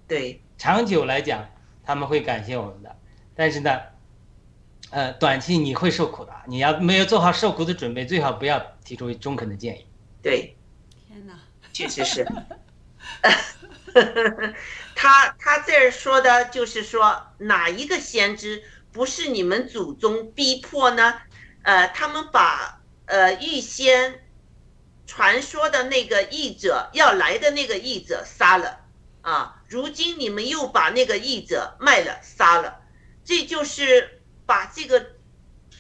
[0.08, 1.50] 对，长久来讲
[1.84, 2.96] 他们会感谢我们的，
[3.36, 3.72] 但是呢。
[4.90, 9.86] 呃，短期你会受苦的，你要没有做好受苦的准备，最好不要提出中肯的建议。
[10.22, 10.56] 对，
[11.08, 11.40] 天哪，
[11.74, 12.26] 确实是。
[14.96, 21.22] 他他这儿说的就是说，哪一个先知不是你们祖宗逼迫呢？
[21.64, 24.24] 呃，他们把呃预先
[25.06, 28.80] 传说的那个译者要来的那个译者杀了
[29.22, 32.82] 啊，如今你们又把那个译者卖了杀了，
[33.26, 35.06] 这就是把这个。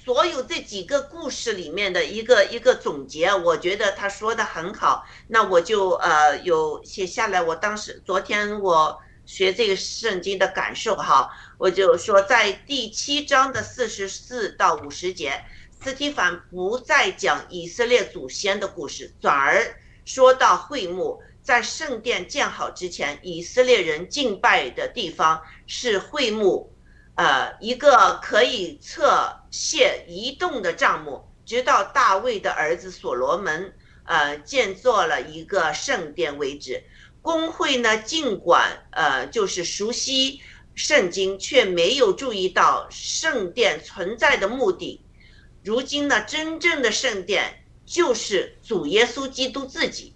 [0.04, 5.06] 所有这几个故事里面的一个一个总结，我觉得他说的很好。
[5.28, 7.40] 那我就呃有写下来。
[7.40, 11.30] 我当时昨天我学这个圣经的感受哈，
[11.60, 15.40] 我就说在第七章的四十四到五十节，
[15.84, 26.71] 斯提凡不再讲以色列祖先的故事，转而说到会幕在圣殿建好之前，以色列人敬拜的地方是会幕。
[27.22, 33.72] 呃，一个可以侧卸移动的账目，直到大卫的儿子所罗门
[34.06, 36.84] 呃建造了一个圣殿为止。
[37.22, 40.42] 工会呢，尽管呃就是熟悉
[40.74, 45.06] 圣经，却没有注意到圣殿存在的目的。
[45.64, 50.16] 如今呢，真正的圣殿就是主耶稣基督自己。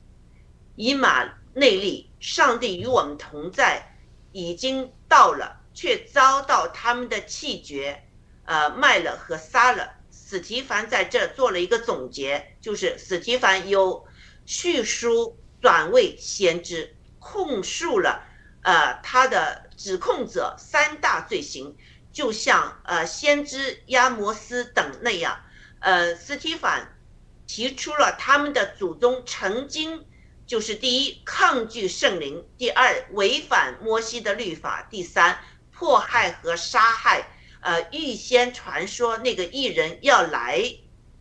[0.76, 1.23] 以马
[1.53, 3.95] 内利，上帝与我们同在，
[4.32, 5.61] 已经到了。
[5.76, 8.02] 却遭到他们的气绝，
[8.46, 9.92] 呃，卖了和杀了。
[10.10, 14.08] 史提凡在这做了一个总结，就是史提凡有
[14.48, 18.24] 叙书转为先知，控诉了
[18.64, 21.78] 呃他的指控者三大罪行，
[22.12, 25.40] 就像呃先知亚摩斯等那样，
[25.80, 26.98] 呃，斯提凡
[27.46, 30.08] 提出了他们的祖宗曾经
[30.48, 35.38] 就是第一抗拒圣灵，第二违反摩西的律法，第三。
[35.78, 37.28] 迫害和杀害，
[37.60, 40.64] 呃，预先传说那个艺人要来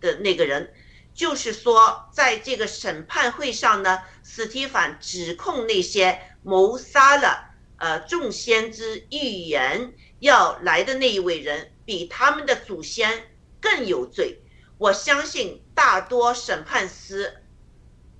[0.01, 0.73] 的那个人，
[1.13, 13.29] 就是说，在这个审判会上呢，斯提凡指控那些谋杀了呃众先知预言要来的那一位人，比他们的祖先
[13.61, 14.41] 更有罪。
[14.79, 17.35] 我相信大多审判司，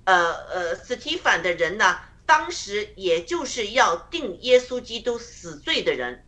[0.03, 1.99] 呃呃，斯提凡的人呢。
[2.25, 6.25] 当时也就是要定耶稣基督死罪的人，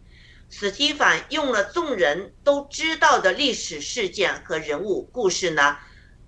[0.50, 5.78] 史蒂凡用了众人都知道的历史事件和人物故事呢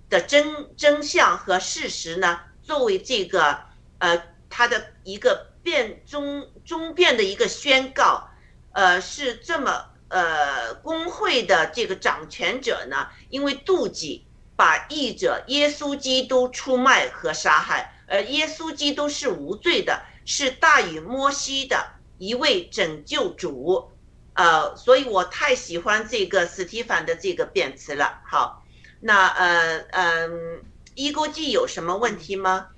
[0.08, 3.60] 的真真相和事实呢，作为这个
[3.98, 8.28] 呃他的一个辩中中辩的一个宣告，
[8.72, 14.26] 呃是这么呃工会的这个掌权者呢，因为妒忌
[14.56, 23.88] 把译者耶稣基督出卖和杀害，呃耶稣基督是无罪的，是大于摩西的一位拯救主。
[24.34, 28.20] 呃，所以我太喜欢这个史蒂凡的这个辩词了。
[28.24, 28.64] 好，
[29.00, 30.62] 那呃嗯，
[30.94, 32.68] 一钩记有什么问题吗？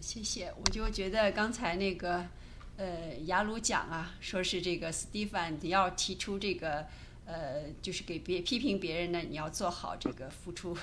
[0.00, 2.24] 谢谢，我就觉得刚才那个，
[2.76, 6.86] 呃，雅鲁讲啊，说是这个斯蒂凡你要提出这个，
[7.24, 10.76] 呃，就是给别批评别人呢，你要做好这个付出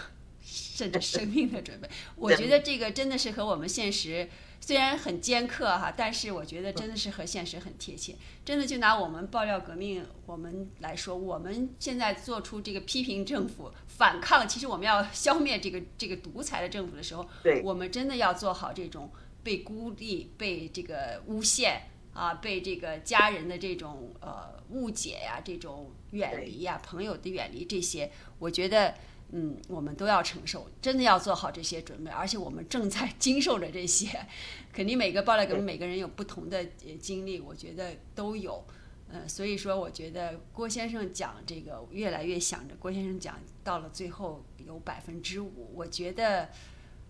[0.44, 1.90] 甚至生命的准备。
[2.15, 4.30] 我觉得这个真的是和我们现实
[4.60, 8.15] 虽然很尖刻哈，但是我觉得真的是和现实很贴切。
[8.45, 19.11] 真的就拿我们爆料革命我们来说，我们现在做出这个批评政府、反抗，其实我们要消灭这个这个独裁的政府的时候，对我们真的要做好这种
[19.44, 28.94] 被孤立、被这个诬陷啊、被这个家人的这种呃误解呀、这种远离呀、朋友的远离这些，我觉得。
[29.35, 34.07] 嗯，我们都要承受，真的要做好这些准备，而且我们正在经受着这些。
[34.72, 36.64] 肯定每个爆料革命每个人有不同的
[36.99, 38.64] 经历，我觉得都有。
[39.11, 46.49] 呃，所以说，我觉得郭先生讲这个，越来越想着郭先生讲到了最后有百分之五，我觉得，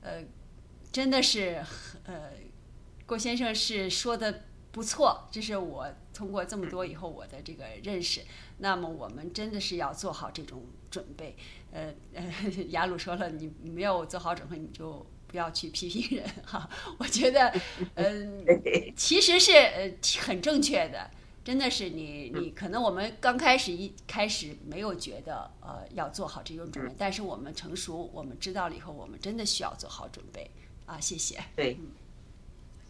[0.02, 0.24] 呃，
[0.92, 1.62] 真的是
[2.04, 2.32] 呃，
[3.06, 8.22] 郭先生是说的不错，这是我通过这么多以后我的这个认识。
[8.60, 11.36] 那么我们真的是要做好这种准备。
[11.72, 12.24] 呃呃，
[12.70, 16.70] 雅鲁说了，你没有做好准备，你就不要去批评人哈。
[17.00, 17.52] 我觉得，
[17.96, 18.46] 嗯、
[18.96, 19.92] 其实是呃
[20.22, 21.10] 很正确的。
[21.44, 30.50] 真的是你，你可能我们刚开始一开始没有觉得呃要做好这种准备，但是我们成熟，我们知道了以后，我们真的需要做好准备
[30.86, 30.98] 啊！
[31.02, 31.38] 谢谢。
[31.54, 31.78] 对，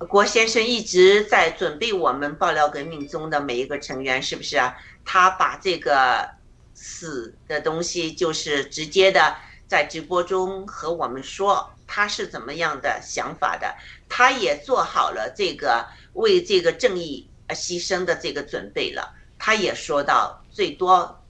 [0.09, 4.75] 郭先生一直在准备我们爆料革命中的每一个成员，是不是啊？
[5.05, 6.29] 他把这个
[6.73, 9.35] 死的东西，就是直接的
[9.67, 13.75] 在直播中和我们说他是怎么样的想法的，
[14.09, 19.13] 他也做好了这个为这个正义而牺牲的这个准备了。
[19.37, 21.21] 他也说到，最多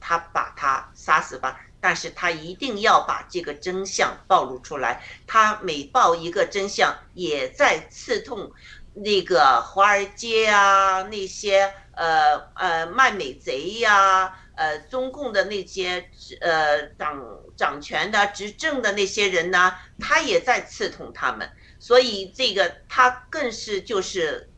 [0.00, 1.60] 他把他杀死吧。
[1.80, 5.02] 但是他一定要把这个真相暴露出来。
[5.26, 8.50] 他每爆一个真相，也在刺痛
[8.94, 16.08] 那个华尔街啊，那些呃呃卖美贼呀、呃中共的那些
[16.40, 17.22] 呃掌
[17.56, 21.48] 掌权的、执政的那些人呢，他也在刺痛他们。
[21.78, 24.50] 所以这个他更是就是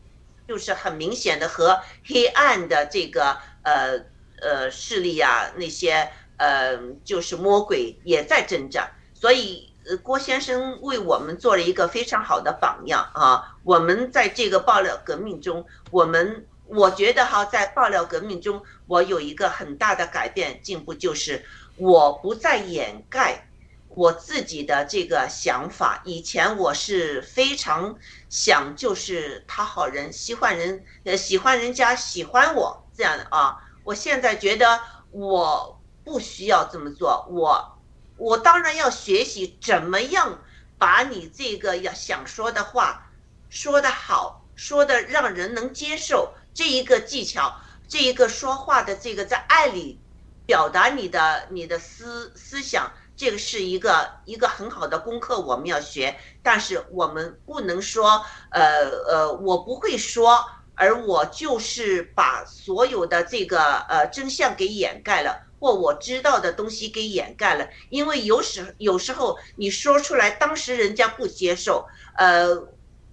[0.47, 3.99] 就是很明显的和黑暗的这个呃
[4.41, 6.09] 呃势力啊那些。
[6.39, 9.69] 呃，就是魔鬼也在征战，所以，
[10.01, 13.57] 郭先生为我们做了一个非常好的榜样啊。
[13.65, 21.43] 我们在这个爆料革命中，我们我觉得哈，在爆料革命中，我有一个很大的改变进步，就是
[21.75, 23.49] 我不再掩盖
[23.89, 26.01] 我自己的这个想法。
[26.05, 27.93] 以前我是非常
[28.29, 33.57] 想就是讨好人，喜欢人，呃，喜欢人家喜欢我这样的啊。
[33.83, 34.79] 我现在觉得
[35.11, 35.75] 我。
[36.09, 37.77] 不需要这么做，我
[38.17, 40.39] 我当然要学习怎么样
[40.79, 43.11] 把你这个要想说的话
[43.47, 47.53] 说得好，说的让人能接受这一个技巧，
[47.87, 49.99] 这一个说话的这个在爱里
[50.47, 56.17] 表达你的你的思思想，这个是一个一个很好的功课，我们要学。
[56.41, 65.48] 但是我们不能说，呃呃，我不会说，而我就是把所有的这个呃真相给掩盖了。
[65.59, 72.67] 或我知道的东西给掩盖了，因为有时有时候你说出来，当时人家不接受，呃，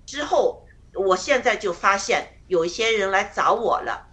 [0.07, 0.65] 之后
[0.95, 4.07] 我现在就发现有一些人来找我了，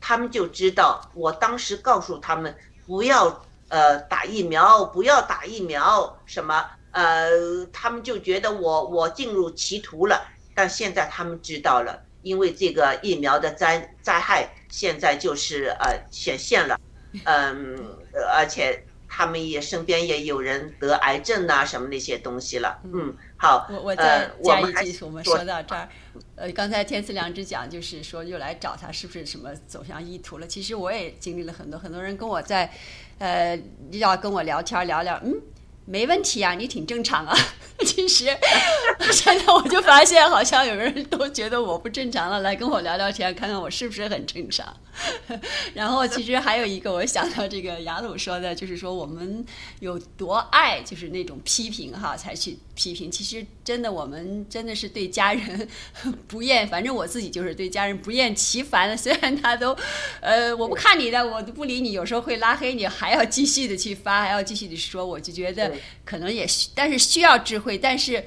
[0.00, 2.54] 他们就知道我当时告诉他们
[2.86, 10.22] 不要呃打疫苗，不要打疫苗什么，呃，他们就觉得我我进入歧途了，
[10.54, 16.78] 但现在他们知道了，因为这个疫苗的灾灾害现在就是呃显现了。
[17.24, 17.96] 嗯，
[18.32, 22.78] 而且他们也身边也有人得癌症呐，什么那些东西了。
[22.84, 25.88] 嗯，好，我我再加一句，我们说到这儿，
[26.36, 30.46] 呃，刚才天赐良知讲，就是说又来找他，是不是什么走向意图了？
[30.46, 32.70] 其实我也经历了很多，很多人跟我在，
[33.18, 33.60] 呃，
[33.90, 35.34] 要跟我聊天聊聊，嗯，
[35.90, 37.36] 没问题啊，你挺正常啊。
[37.84, 38.26] 其实
[39.10, 44.76] 现在我就发现，好像有人都觉得我不正常了，来跟我聊聊天，看看我是不是很正常。
[45.72, 49.44] 然后其实还有一个，我想到这个雅鲁说的，就是说我们
[49.80, 53.10] 有多爱，就是那种批评哈，才去批评。
[53.10, 55.68] 其实真的，我们真的是对家人
[56.26, 58.96] 不厌，反正我自己就是对家人不厌其烦的。
[58.96, 59.76] 虽然他都，
[60.22, 65.70] 呃，我不看你的，我都不理你，有时候会拉黑你，还要继续的去发，还要继续的说，我就觉得
[66.06, 67.76] 可能也，但是需要智慧。
[67.76, 68.24] 但是，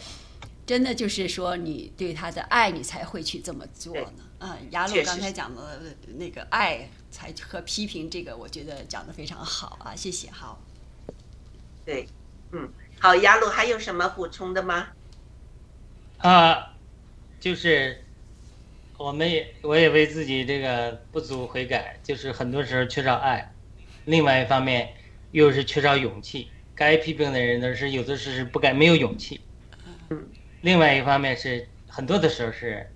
[0.68, 4.24] 真的就是说，你对他的爱，你才会去这么做呢。
[4.40, 5.82] 嗯，雅鲁刚才讲的
[6.18, 10.30] 那个爱才和批评，这个我觉得讲的非常好啊，谢谢。
[10.30, 10.60] 好，
[11.86, 12.08] 对，
[12.52, 12.70] 嗯，
[13.04, 14.88] 好，雅鲁还有什么补充的吗？
[16.20, 16.74] 啊，
[17.38, 18.02] 就是
[18.98, 23.54] 我们也我也为自己这个不足悔改，就是很多时候缺少爱，
[24.06, 24.94] 另外一方面
[25.32, 26.48] 又是缺少勇气。
[26.74, 29.42] 该批评的人呢是有的时候是不敢没有勇气，
[30.08, 30.26] 嗯，
[30.62, 32.90] 另外一方面是很多的时候是，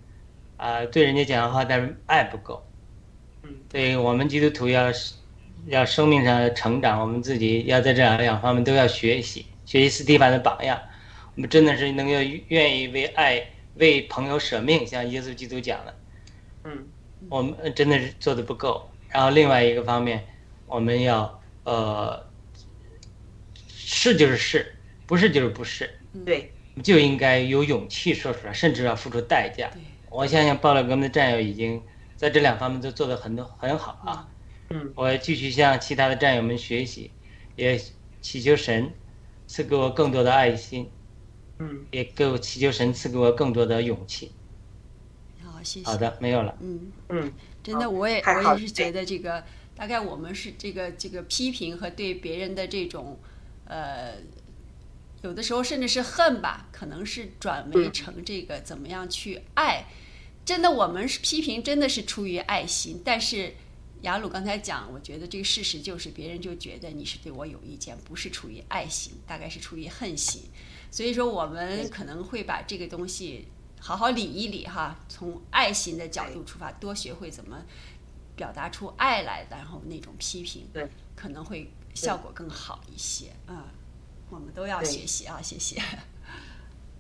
[0.56, 2.66] 啊对人家讲话但是爱不够，
[3.44, 4.90] 嗯，对我们基督徒要
[5.66, 10.82] 要生命上成长，我们自己要在这两两方面都要学习，学习斯蒂凡的榜样，
[11.36, 12.14] 我们真的是能够
[12.48, 15.96] 愿意为爱为朋友舍命，像耶稣基督讲的，
[16.64, 16.88] 嗯，
[17.30, 20.26] 我们真的是做的不够，然后另外一个方面，
[20.66, 22.26] 我们要呃。
[23.90, 24.76] 是就是是，
[25.06, 25.90] 不是就是不是，
[26.26, 26.52] 对，
[26.84, 29.72] 就应该有勇气说出来，甚至要付出代价。
[30.10, 31.82] 我相信暴乱革命的战友已经
[32.18, 34.28] 在这两方面都做得很多很好啊。
[34.72, 37.12] 嗯，我继续向其他的战友们学习，
[37.56, 37.80] 也
[38.20, 38.92] 祈求神
[39.48, 40.90] 赐给我更多的爱心。
[41.60, 44.32] 嗯，也给我祈求神赐给我更多的勇气。
[45.44, 45.86] 好，谢谢。
[45.88, 46.56] 好的，没有了。
[46.60, 47.34] 嗯嗯，
[47.64, 49.44] 真的，我也我也是觉得这个，
[49.76, 53.18] 大概我们是这个这个批评和对别人的这种。
[53.66, 54.14] 呃，
[55.24, 59.88] 有的时候甚至是恨吧，可能是转为成这个怎么样去爱。
[60.46, 63.02] 真的，我们是批评，真的是出于爱心。
[63.04, 63.54] 但是
[64.02, 70.44] 雅鲁刚才讲，我觉得这个事实就是，别人就觉得你是对我有意见，不是出于爱心，大概是出于恨心。
[70.92, 73.48] 所以说，我们可能会把这个东西
[73.80, 77.64] 好好理一理哈，从爱心的角度出发，多学会怎么
[78.36, 81.72] 表达出爱来，然后那种批评，对，可能会。
[81.94, 83.74] 效果更好一些啊，
[84.30, 85.82] 我们都要学习啊，谢谢。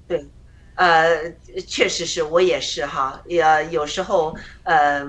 [0.08, 0.26] 对，
[0.74, 1.32] 呃，
[1.68, 5.06] 确实是我也是哈，也有时候呃，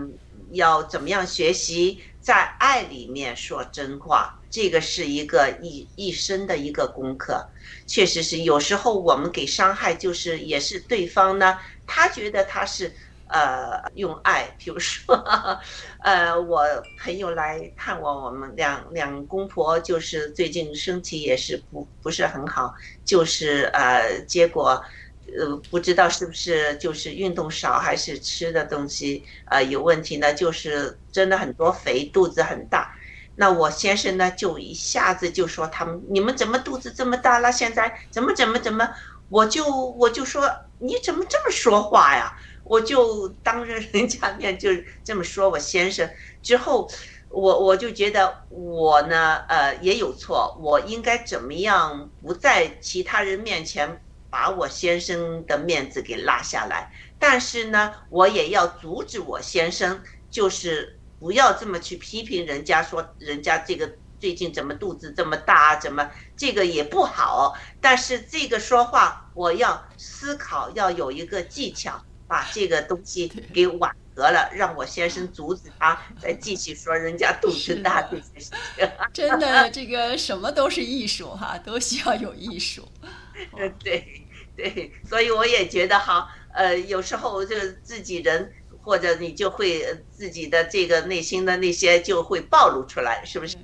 [0.53, 7.51] 要怎么样学习在爱里面说真话，这个是一个一一生的一个功课。
[7.87, 12.95] 确实是有时候我们给伤害，就是也是对方呢，他觉得他是。
[13.31, 15.15] 呃，用爱，比如说，
[16.03, 16.65] 呃，我
[16.97, 22.73] 朋友来看我，我们两两公婆就是最近身体也是不不是很好，
[23.05, 24.83] 就是呃，结果
[25.37, 30.33] 呃不知道是不是就是运动少还是吃的东西呃有问题呢？
[30.33, 32.91] 就是真的很多肥，肚子很大。
[33.35, 37.53] 那我先生呢就一下子就说他们你们怎么肚子这么大了？
[37.53, 38.89] 现在怎么怎么怎么？
[39.29, 42.33] 我就我就说你怎么这么说话呀？
[42.65, 44.71] 我就当着人家面就
[45.05, 46.09] 这么说，我先生
[46.43, 46.91] 之后，
[47.29, 56.93] 我我就觉得我呢，呃，也有错，我应该怎么样不在其他人面前把我先生的面子给拉下来？
[57.19, 60.01] 但是呢，我也要阻止我先生，
[60.31, 63.91] 就是不要这么去批评人家，说人家这个
[64.21, 67.57] 最近怎么肚子这么大，怎么这个也不好。
[67.81, 72.01] 但是这个说话，我要思考，要有一个技巧。
[72.29, 78.91] 把这个东西给缓和了，让我先生阻止他再继续说人家肚子大这些事情。
[79.15, 82.87] 真的，这个什么都是艺术哈，都需要有艺术。
[83.57, 88.53] 呃， 对对，所以我也觉得哈，呃，有时候就自己人
[88.83, 93.57] 或者你就会自己的这个内心的那些就会暴露出来，是不是？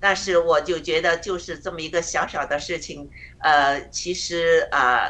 [0.00, 5.06] 但是我就觉得就是这么一个小小的事情，呃，其实啊，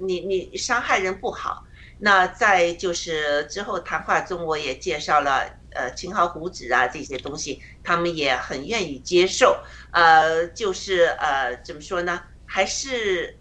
[0.00, 1.64] 你你伤害人不好。
[1.98, 9.56] 那在就是之后谈话中，我也介绍了呃青蒿胡子啊这些东西，他们也很愿意接受。
[9.92, 12.20] 呃，就是呃怎么说呢？
[12.44, 13.38] 还是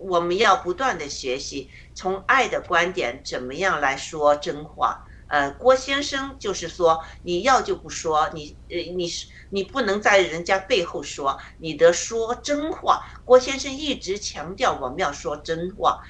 [0.00, 5.06] 我们要不断的学习，从爱的观点怎么样来说真话。
[5.28, 13.02] 呃，郭先生就是说，你要就不说，你呃你是你不能在人家背后说，你的说真话。
[13.24, 16.00] 郭先生一直强调我们要说真话。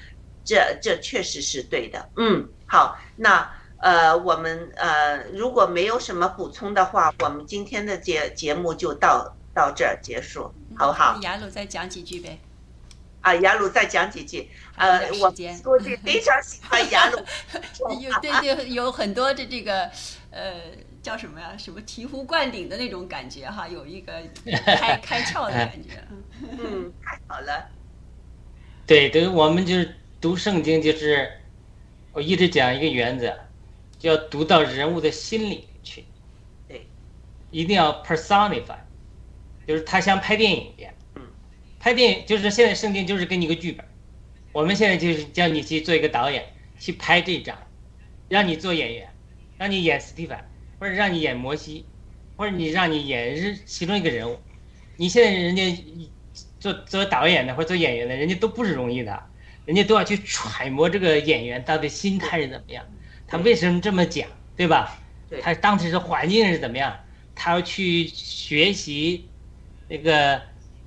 [0.43, 3.47] 这这确实是对的，嗯，好，那
[3.77, 11.19] 呃，我们呃，如果没有什么补充的话，我们今天的节节目就到到这儿结束，好不好？
[11.21, 12.39] 雅鲁再讲几句呗。
[13.21, 14.49] 啊，雅鲁再讲几句。
[14.75, 17.19] 呃我时间估计非常喜欢雅鲁。
[18.01, 19.89] 有对对，有很多的这个
[20.31, 20.53] 呃
[21.03, 21.55] 叫什么呀？
[21.57, 24.13] 什么醍醐灌顶的那种感觉哈，有一个
[24.75, 25.89] 开开窍的感觉。
[26.09, 27.69] 嗯嗯，太好了。
[28.87, 31.31] 对，对，我们就是读圣经，就是
[32.11, 33.37] 我一直讲一个原则，
[33.99, 36.05] 就要读到人物的心里去。
[36.67, 36.87] 对，
[37.51, 38.79] 一定要 personify，
[39.67, 40.91] 就是他像拍电影一样。
[41.81, 43.83] 嗯，拍电影就是现在圣经就是给你一个剧本，
[44.51, 46.45] 我们现在就是叫你去做一个导演，
[46.79, 47.57] 去拍这张，
[48.29, 49.09] 让你做演员，
[49.57, 50.47] 让你演斯蒂凡，
[50.79, 51.85] 或者让你演摩西，
[52.37, 54.39] 或者你让你演是其中一个人物。
[54.95, 55.75] 你现在人家
[56.59, 59.19] 做做导演的或者做演员的，人家都不是容易的，
[59.65, 62.85] 人家都要去揣摩这个演员到底心态是怎么样，
[63.27, 65.01] 他为什么这么讲，对吧？
[65.41, 66.95] 他当时的环境是怎么样？
[67.33, 69.29] 他要去学习
[69.87, 70.41] 那个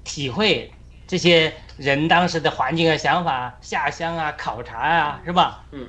[0.05, 0.71] 体会
[1.15, 5.65] 这些人当时的环境啊、想法、下乡啊、考察啊，是吧？
[5.71, 5.89] 嗯。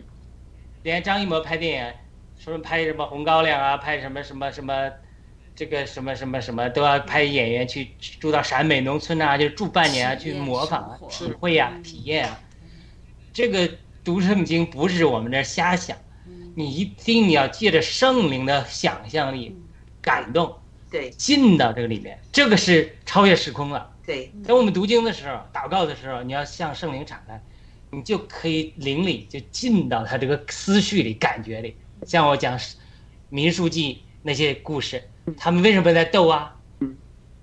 [0.84, 1.94] 连张艺谋拍电影，
[2.38, 4.92] 说拍什么《红高粱》啊，拍什么什么什么，
[5.56, 7.90] 这个什么什么什么，都要派演员去
[8.20, 12.40] 住到陕北农村啊，就住半年啊，去模仿啊、体会呀、嗯体验啊。
[13.34, 13.68] 这个
[14.04, 15.98] 读圣经不是我们这儿瞎想，
[16.56, 19.60] 你一定你要借着圣灵的想象力
[20.04, 20.56] 感动，
[20.92, 23.90] 对进到这个里面，这个是超越时空了。
[24.06, 27.42] 对等我们读经的时候、祷告的时候，你要向圣灵敞开，
[27.90, 31.76] 你就可以灵里就进到他这个思绪里、感觉里。
[32.06, 32.58] 像我讲
[33.30, 35.02] 《民书记》那些故事，
[35.38, 36.96] 他们为什么在斗啊嗯？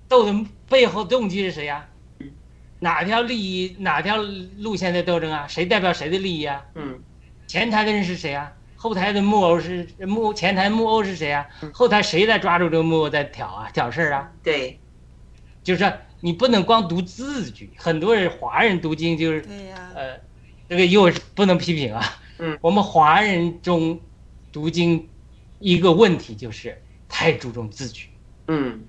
[0.07, 1.85] 斗的背后动机是谁呀
[2.19, 2.31] 嗯？
[2.79, 4.17] 哪条利益、哪条
[4.57, 5.45] 路线在斗争啊？
[5.47, 6.63] 谁代表谁的利益啊？
[6.75, 6.99] 嗯
[7.45, 8.51] 前台的人是谁啊？
[8.75, 11.45] 后台的木偶是木前台木偶是谁啊？
[11.61, 14.31] 嗯后台谁在抓住这个木偶在挑啊挑事儿啊？
[14.41, 14.79] 对
[15.63, 15.91] 就是说
[16.23, 20.17] 你不能光读字句，很多人华人读经就是对呀、呃，
[20.69, 22.01] 这个又不能批评啊。
[22.37, 23.99] 嗯，我们华人中
[24.49, 25.09] 读经
[25.59, 28.07] 一个问题就是太注重字句，
[28.47, 28.85] 嗯。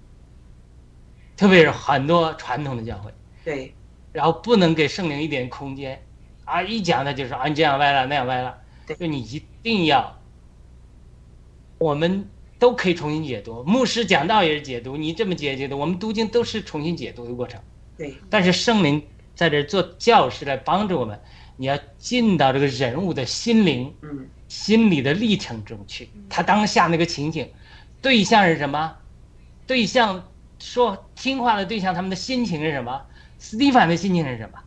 [1.37, 3.13] 特别是很多传统的教会，
[3.45, 3.75] 对。
[4.13, 6.01] 然后不能给圣灵一点空间
[6.45, 8.57] 啊，一讲他就说啊你这样歪了那样歪了，
[8.87, 8.95] 对。
[8.95, 10.17] 就你一定要，
[11.79, 12.29] 我们
[12.65, 17.61] 都可以重新解读，牧师讲道也是解读，你这么解解读，我们读经都是重新解读的过程。
[17.99, 19.03] 对但是圣灵
[19.35, 21.21] 在这做教师来帮助我们，
[21.59, 27.51] 你要进到这个人物的心灵、嗯心理的历程中去，他当下那个情景，
[28.01, 28.97] 对象是什么？
[29.67, 30.27] 对象
[30.59, 33.03] 说听话的对象，他们的心情是什么？
[33.39, 34.59] 斯蒂凡的心情是什么？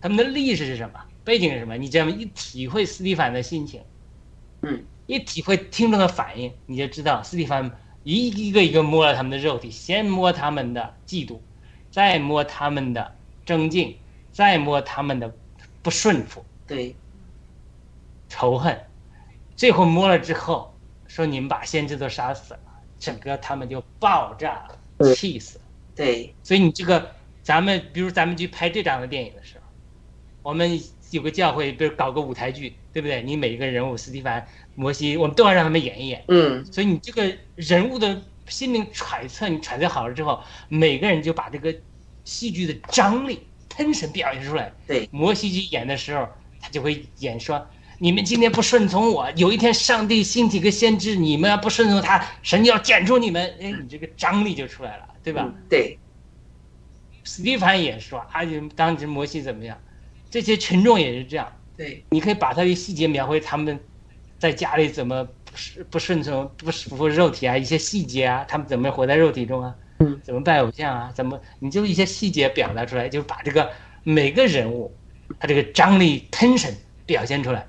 [0.00, 1.00] 他们的历史是什么？
[1.24, 1.76] 背景是什么？
[1.76, 3.80] 你这样一体会斯蒂凡的心情，
[4.62, 7.70] 嗯，一体会听众的反应，你就知道斯蒂凡
[8.02, 11.38] 一一个一个摸了他们的肉体，先摸他们的嫉妒，
[11.90, 13.96] 再摸他们的争竞，
[14.32, 15.34] 再摸他们的
[15.82, 16.94] 不顺服、对
[18.28, 18.78] 仇恨，
[19.56, 20.74] 最后摸了之后，
[21.06, 22.60] 说你们把先知都杀死了，
[22.98, 24.66] 整个他们就爆炸
[24.98, 25.64] 了，气死了。
[25.94, 27.10] 对所以你这个，
[27.42, 29.62] 咱们比如咱们去拍这档的电影的时候，
[30.42, 30.80] 我们
[31.10, 33.22] 有个教会，比如搞个舞台剧，对不对？
[33.22, 34.46] 你每一个人物，斯蒂凡、
[34.76, 36.22] 摩西，我们都要让他们演一演。
[36.28, 41.74] 嗯所以你这个人物的心灵揣测，你揣测好了之后，每个人就把这个
[42.24, 44.72] 戏剧的张力、喷神表现出来。
[44.86, 46.28] 对摩西去演的时候，
[46.60, 47.66] 他就会演说
[47.98, 55.42] ：“你们今天不顺从我，有一天上帝兴起个先知，你们要不顺从他，神就要剪除你们。”哎，你这个张力就出来了，对吧？
[55.46, 55.98] 嗯对
[57.24, 58.42] 史蒂凡也说：“啊，
[58.76, 59.76] 当时摩西怎么样？”
[60.30, 61.50] 这些群众也是这样。
[61.76, 63.80] 对你可以把他的细节描绘，他们
[64.38, 65.26] 在家里怎么
[65.90, 69.74] 不顺从、不服服肉体啊，一些细节啊，他们怎么活在肉体中啊？
[69.98, 71.12] 嗯，怎么拜偶像啊？
[71.14, 73.70] 怎么你就一些细节表达出来，就把这个
[74.02, 74.94] 每个人物
[75.40, 76.74] 他这个张力 tension
[77.06, 77.66] 表现出来。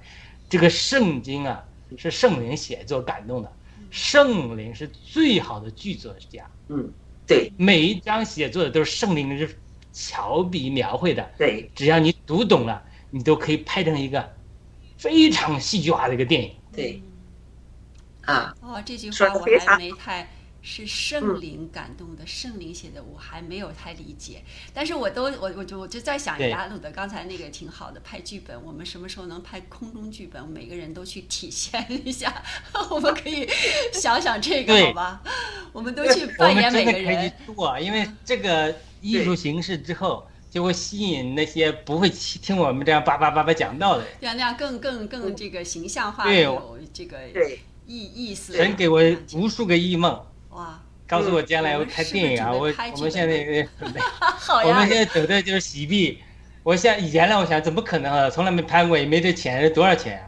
[0.49, 1.64] 这个圣经啊，
[1.98, 3.52] 是圣灵写作感动的，
[3.89, 6.45] 圣灵是最好的剧作家。
[6.69, 6.89] 嗯
[7.26, 9.49] 对每一章写作的都是圣灵是
[9.91, 14.34] 巧笔描绘的，对只要你读懂了，你都可以拍成一个
[14.98, 16.56] 非常戏剧化的一个电影。
[16.74, 17.02] 对
[18.26, 20.30] 啊哦，这句话我还没太
[20.61, 24.44] 是圣灵感动的，圣灵写的，我还没有太理解。
[24.74, 30.45] 但是我都我我就我就在想，对雅鲁的刚才那个挺好的，拍剧本，我们什么时候能拍空中剧本？
[30.49, 32.44] 每个人都去体现一下，
[32.91, 33.48] 我们可以
[33.94, 35.22] 想想这个好吧？
[35.72, 37.34] 我们都去扮演每个真的可以去人。
[37.56, 44.11] 做，因为这个艺术形式之后，就会吸引那些不会听我们这样叭叭叭叭讲道的人。
[44.19, 47.15] 这样那样更更更这个形象化，对有这个
[47.85, 48.55] 意意思。
[48.55, 48.99] 神给我
[49.35, 50.19] 无数个异梦，
[50.49, 54.01] 哇，告诉我将来我拍电影啊，我 我们现在也准备，
[54.65, 54.89] 我们！
[54.89, 56.17] 现在等的就是洗币，
[56.63, 58.27] 我想以前呢，我想怎么可能啊？
[58.27, 60.25] 从来没拍过，也没这钱，多少钱啊？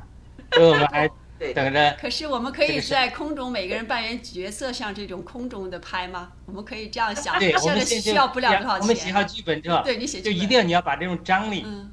[0.54, 1.10] 所以我们还
[1.40, 1.98] 对等着。
[2.00, 6.34] 可是我们可以在空中每个人扮演角色，像这种空中的拍吗？
[6.46, 9.38] 我们可以这样想，对，我们先需要不了多少我们写好钱。
[9.38, 11.90] 剧本之后，对你写就一定你要把这种张力嗯，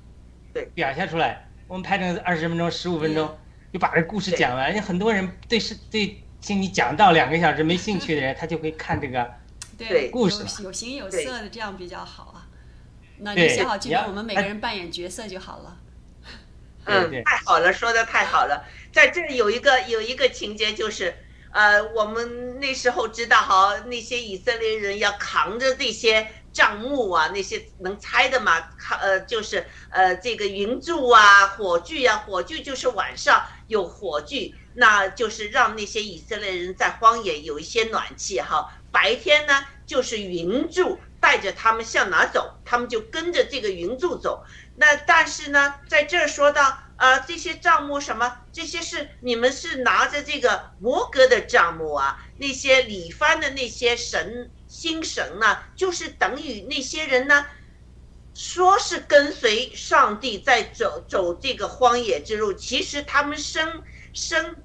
[0.75, 1.49] 表现出来。
[1.69, 3.39] 我们拍成二十分钟、十五分钟，
[3.73, 4.73] 就把这故事讲完。
[4.83, 9.29] 很多人对是对听你讲到两个小时没兴趣的人，他就会看这个。
[9.79, 12.47] 对对，故事有有形有色的，这样比较好啊。
[13.19, 15.77] 那你对写好剧本，我们每个人扮演角色就好了。
[16.85, 18.65] 嗯，太好了，说的太好了。
[18.97, 21.15] 在这有一个有一个情节就是，
[21.53, 38.73] 呃，我们那时候知道哈，那些以色列人要扛着这些帐幕啊，那些能猜的嘛，扛呃就是呃这个云柱啊、火炬啊，火炬就是晚上有火炬，那就是让那些以色列人在荒野有一些暖气哈。
[38.91, 44.43] 白天呢就是云柱带着他们向哪走，他们就跟着这个云柱走。
[44.77, 57.47] 那但是呢，在这儿说到，呃，这些账目什么，这些是你们是拿着这个摩格的账目啊，那些里番的那些神星神呢，就是等于那些人呢，
[58.35, 63.83] 说是跟随上帝在走走这个荒野之路，其实他们生
[64.15, 64.57] 生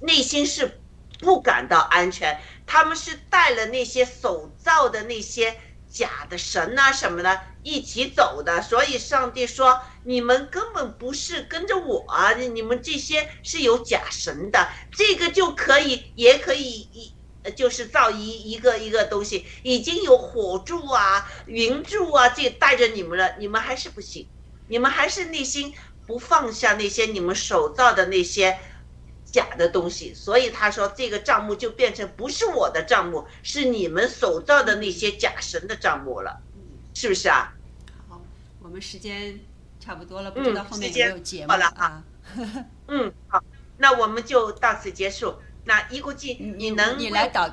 [0.00, 0.80] 内心是
[1.18, 5.58] 不感到安全，他们是带了那些手造的那些
[5.88, 17.12] 假的神呐、什么的一起走的，所以上帝说你们根本不是跟着我啊，你们这些是有假神的，这个就可以，也可以一。
[17.56, 24.28] 就是造一一个一个东西，已经有火柱啊、云柱啊，这带着你们了，你们还是不行，
[24.68, 25.72] 你们还是内心
[26.06, 28.58] 不放下那些你们手造的那些
[29.24, 36.42] 假的东西，所以他说这个账目就变成不是我的账目，是你们手造的那些假神的账目了，
[36.92, 37.54] 是不是啊？
[38.06, 38.20] 好，
[38.62, 39.40] 我们时间
[39.80, 42.04] 差不多了，不嗯知道后面有没有节目了啊？
[42.86, 43.42] 嗯，好，
[43.78, 45.34] 那我们就到此结束。
[45.64, 47.50] 那一估计你能你来祷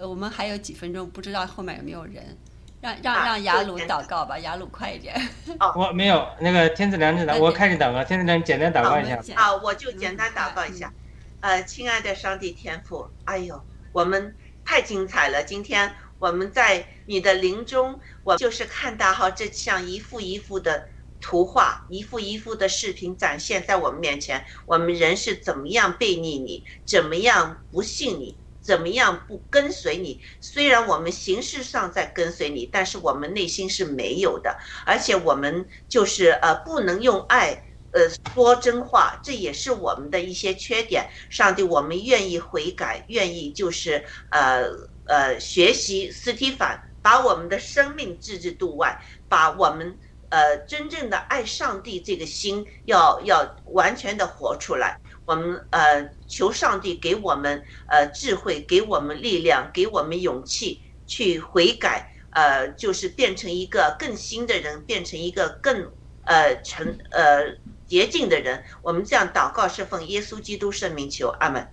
[0.00, 2.36] 我们还有几分钟，不知道后面有没有人，
[2.80, 5.14] 让让啊让雅鲁祷告吧，雅鲁快一点。
[5.58, 8.04] 哦 我没有那个天子良知的，我开始祷告。
[8.04, 9.34] 天子良知简单祷告一下。
[9.34, 10.92] 啊，我就简单祷告一下。
[11.40, 13.62] 呃，亲爱的上帝天父，哎呦，
[13.92, 14.34] 我们
[14.64, 15.42] 太精彩了！
[15.44, 20.88] 今天我们在你的灵中，我就是看到哈，这像一幅一幅的
[21.20, 24.44] 图画，一幅一幅的视频展现在我们面前。
[24.66, 30.20] 我们人是怎么样背逆你，怎么样不信你，怎么样不跟随你？
[30.40, 37.62] 虽然我们形式上在跟随你，但是我们内心是没有的，而且我们就是呃不能用爱。
[37.92, 38.02] 呃，
[38.34, 41.08] 说真话，这也是我们的一些缺点。
[41.30, 44.66] 上帝，我们愿意悔改，愿意就是呃
[45.06, 49.98] 呃学习斯蒂凡，把我们的生命置之度外，把我们
[50.30, 54.98] 呃真正的爱上帝这个心要要完全的活出来。
[55.24, 65.90] 我们呃求上帝给我们呃智慧，给我们力量，给我们勇气去悔改，呃，就是变成一个更新的人，变成一个更
[66.24, 67.56] 呃成呃。
[67.88, 71.68] 洁净的人，我们这样祷告是奉耶稣基督圣名求，阿门。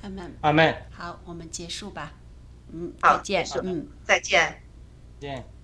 [0.00, 0.34] 阿门。
[0.40, 0.74] 阿门。
[0.90, 2.14] 好，我们结束吧。
[2.72, 3.60] 嗯，好再见结束。
[3.62, 3.86] 嗯。
[4.02, 4.62] 再见。
[5.20, 5.57] 见。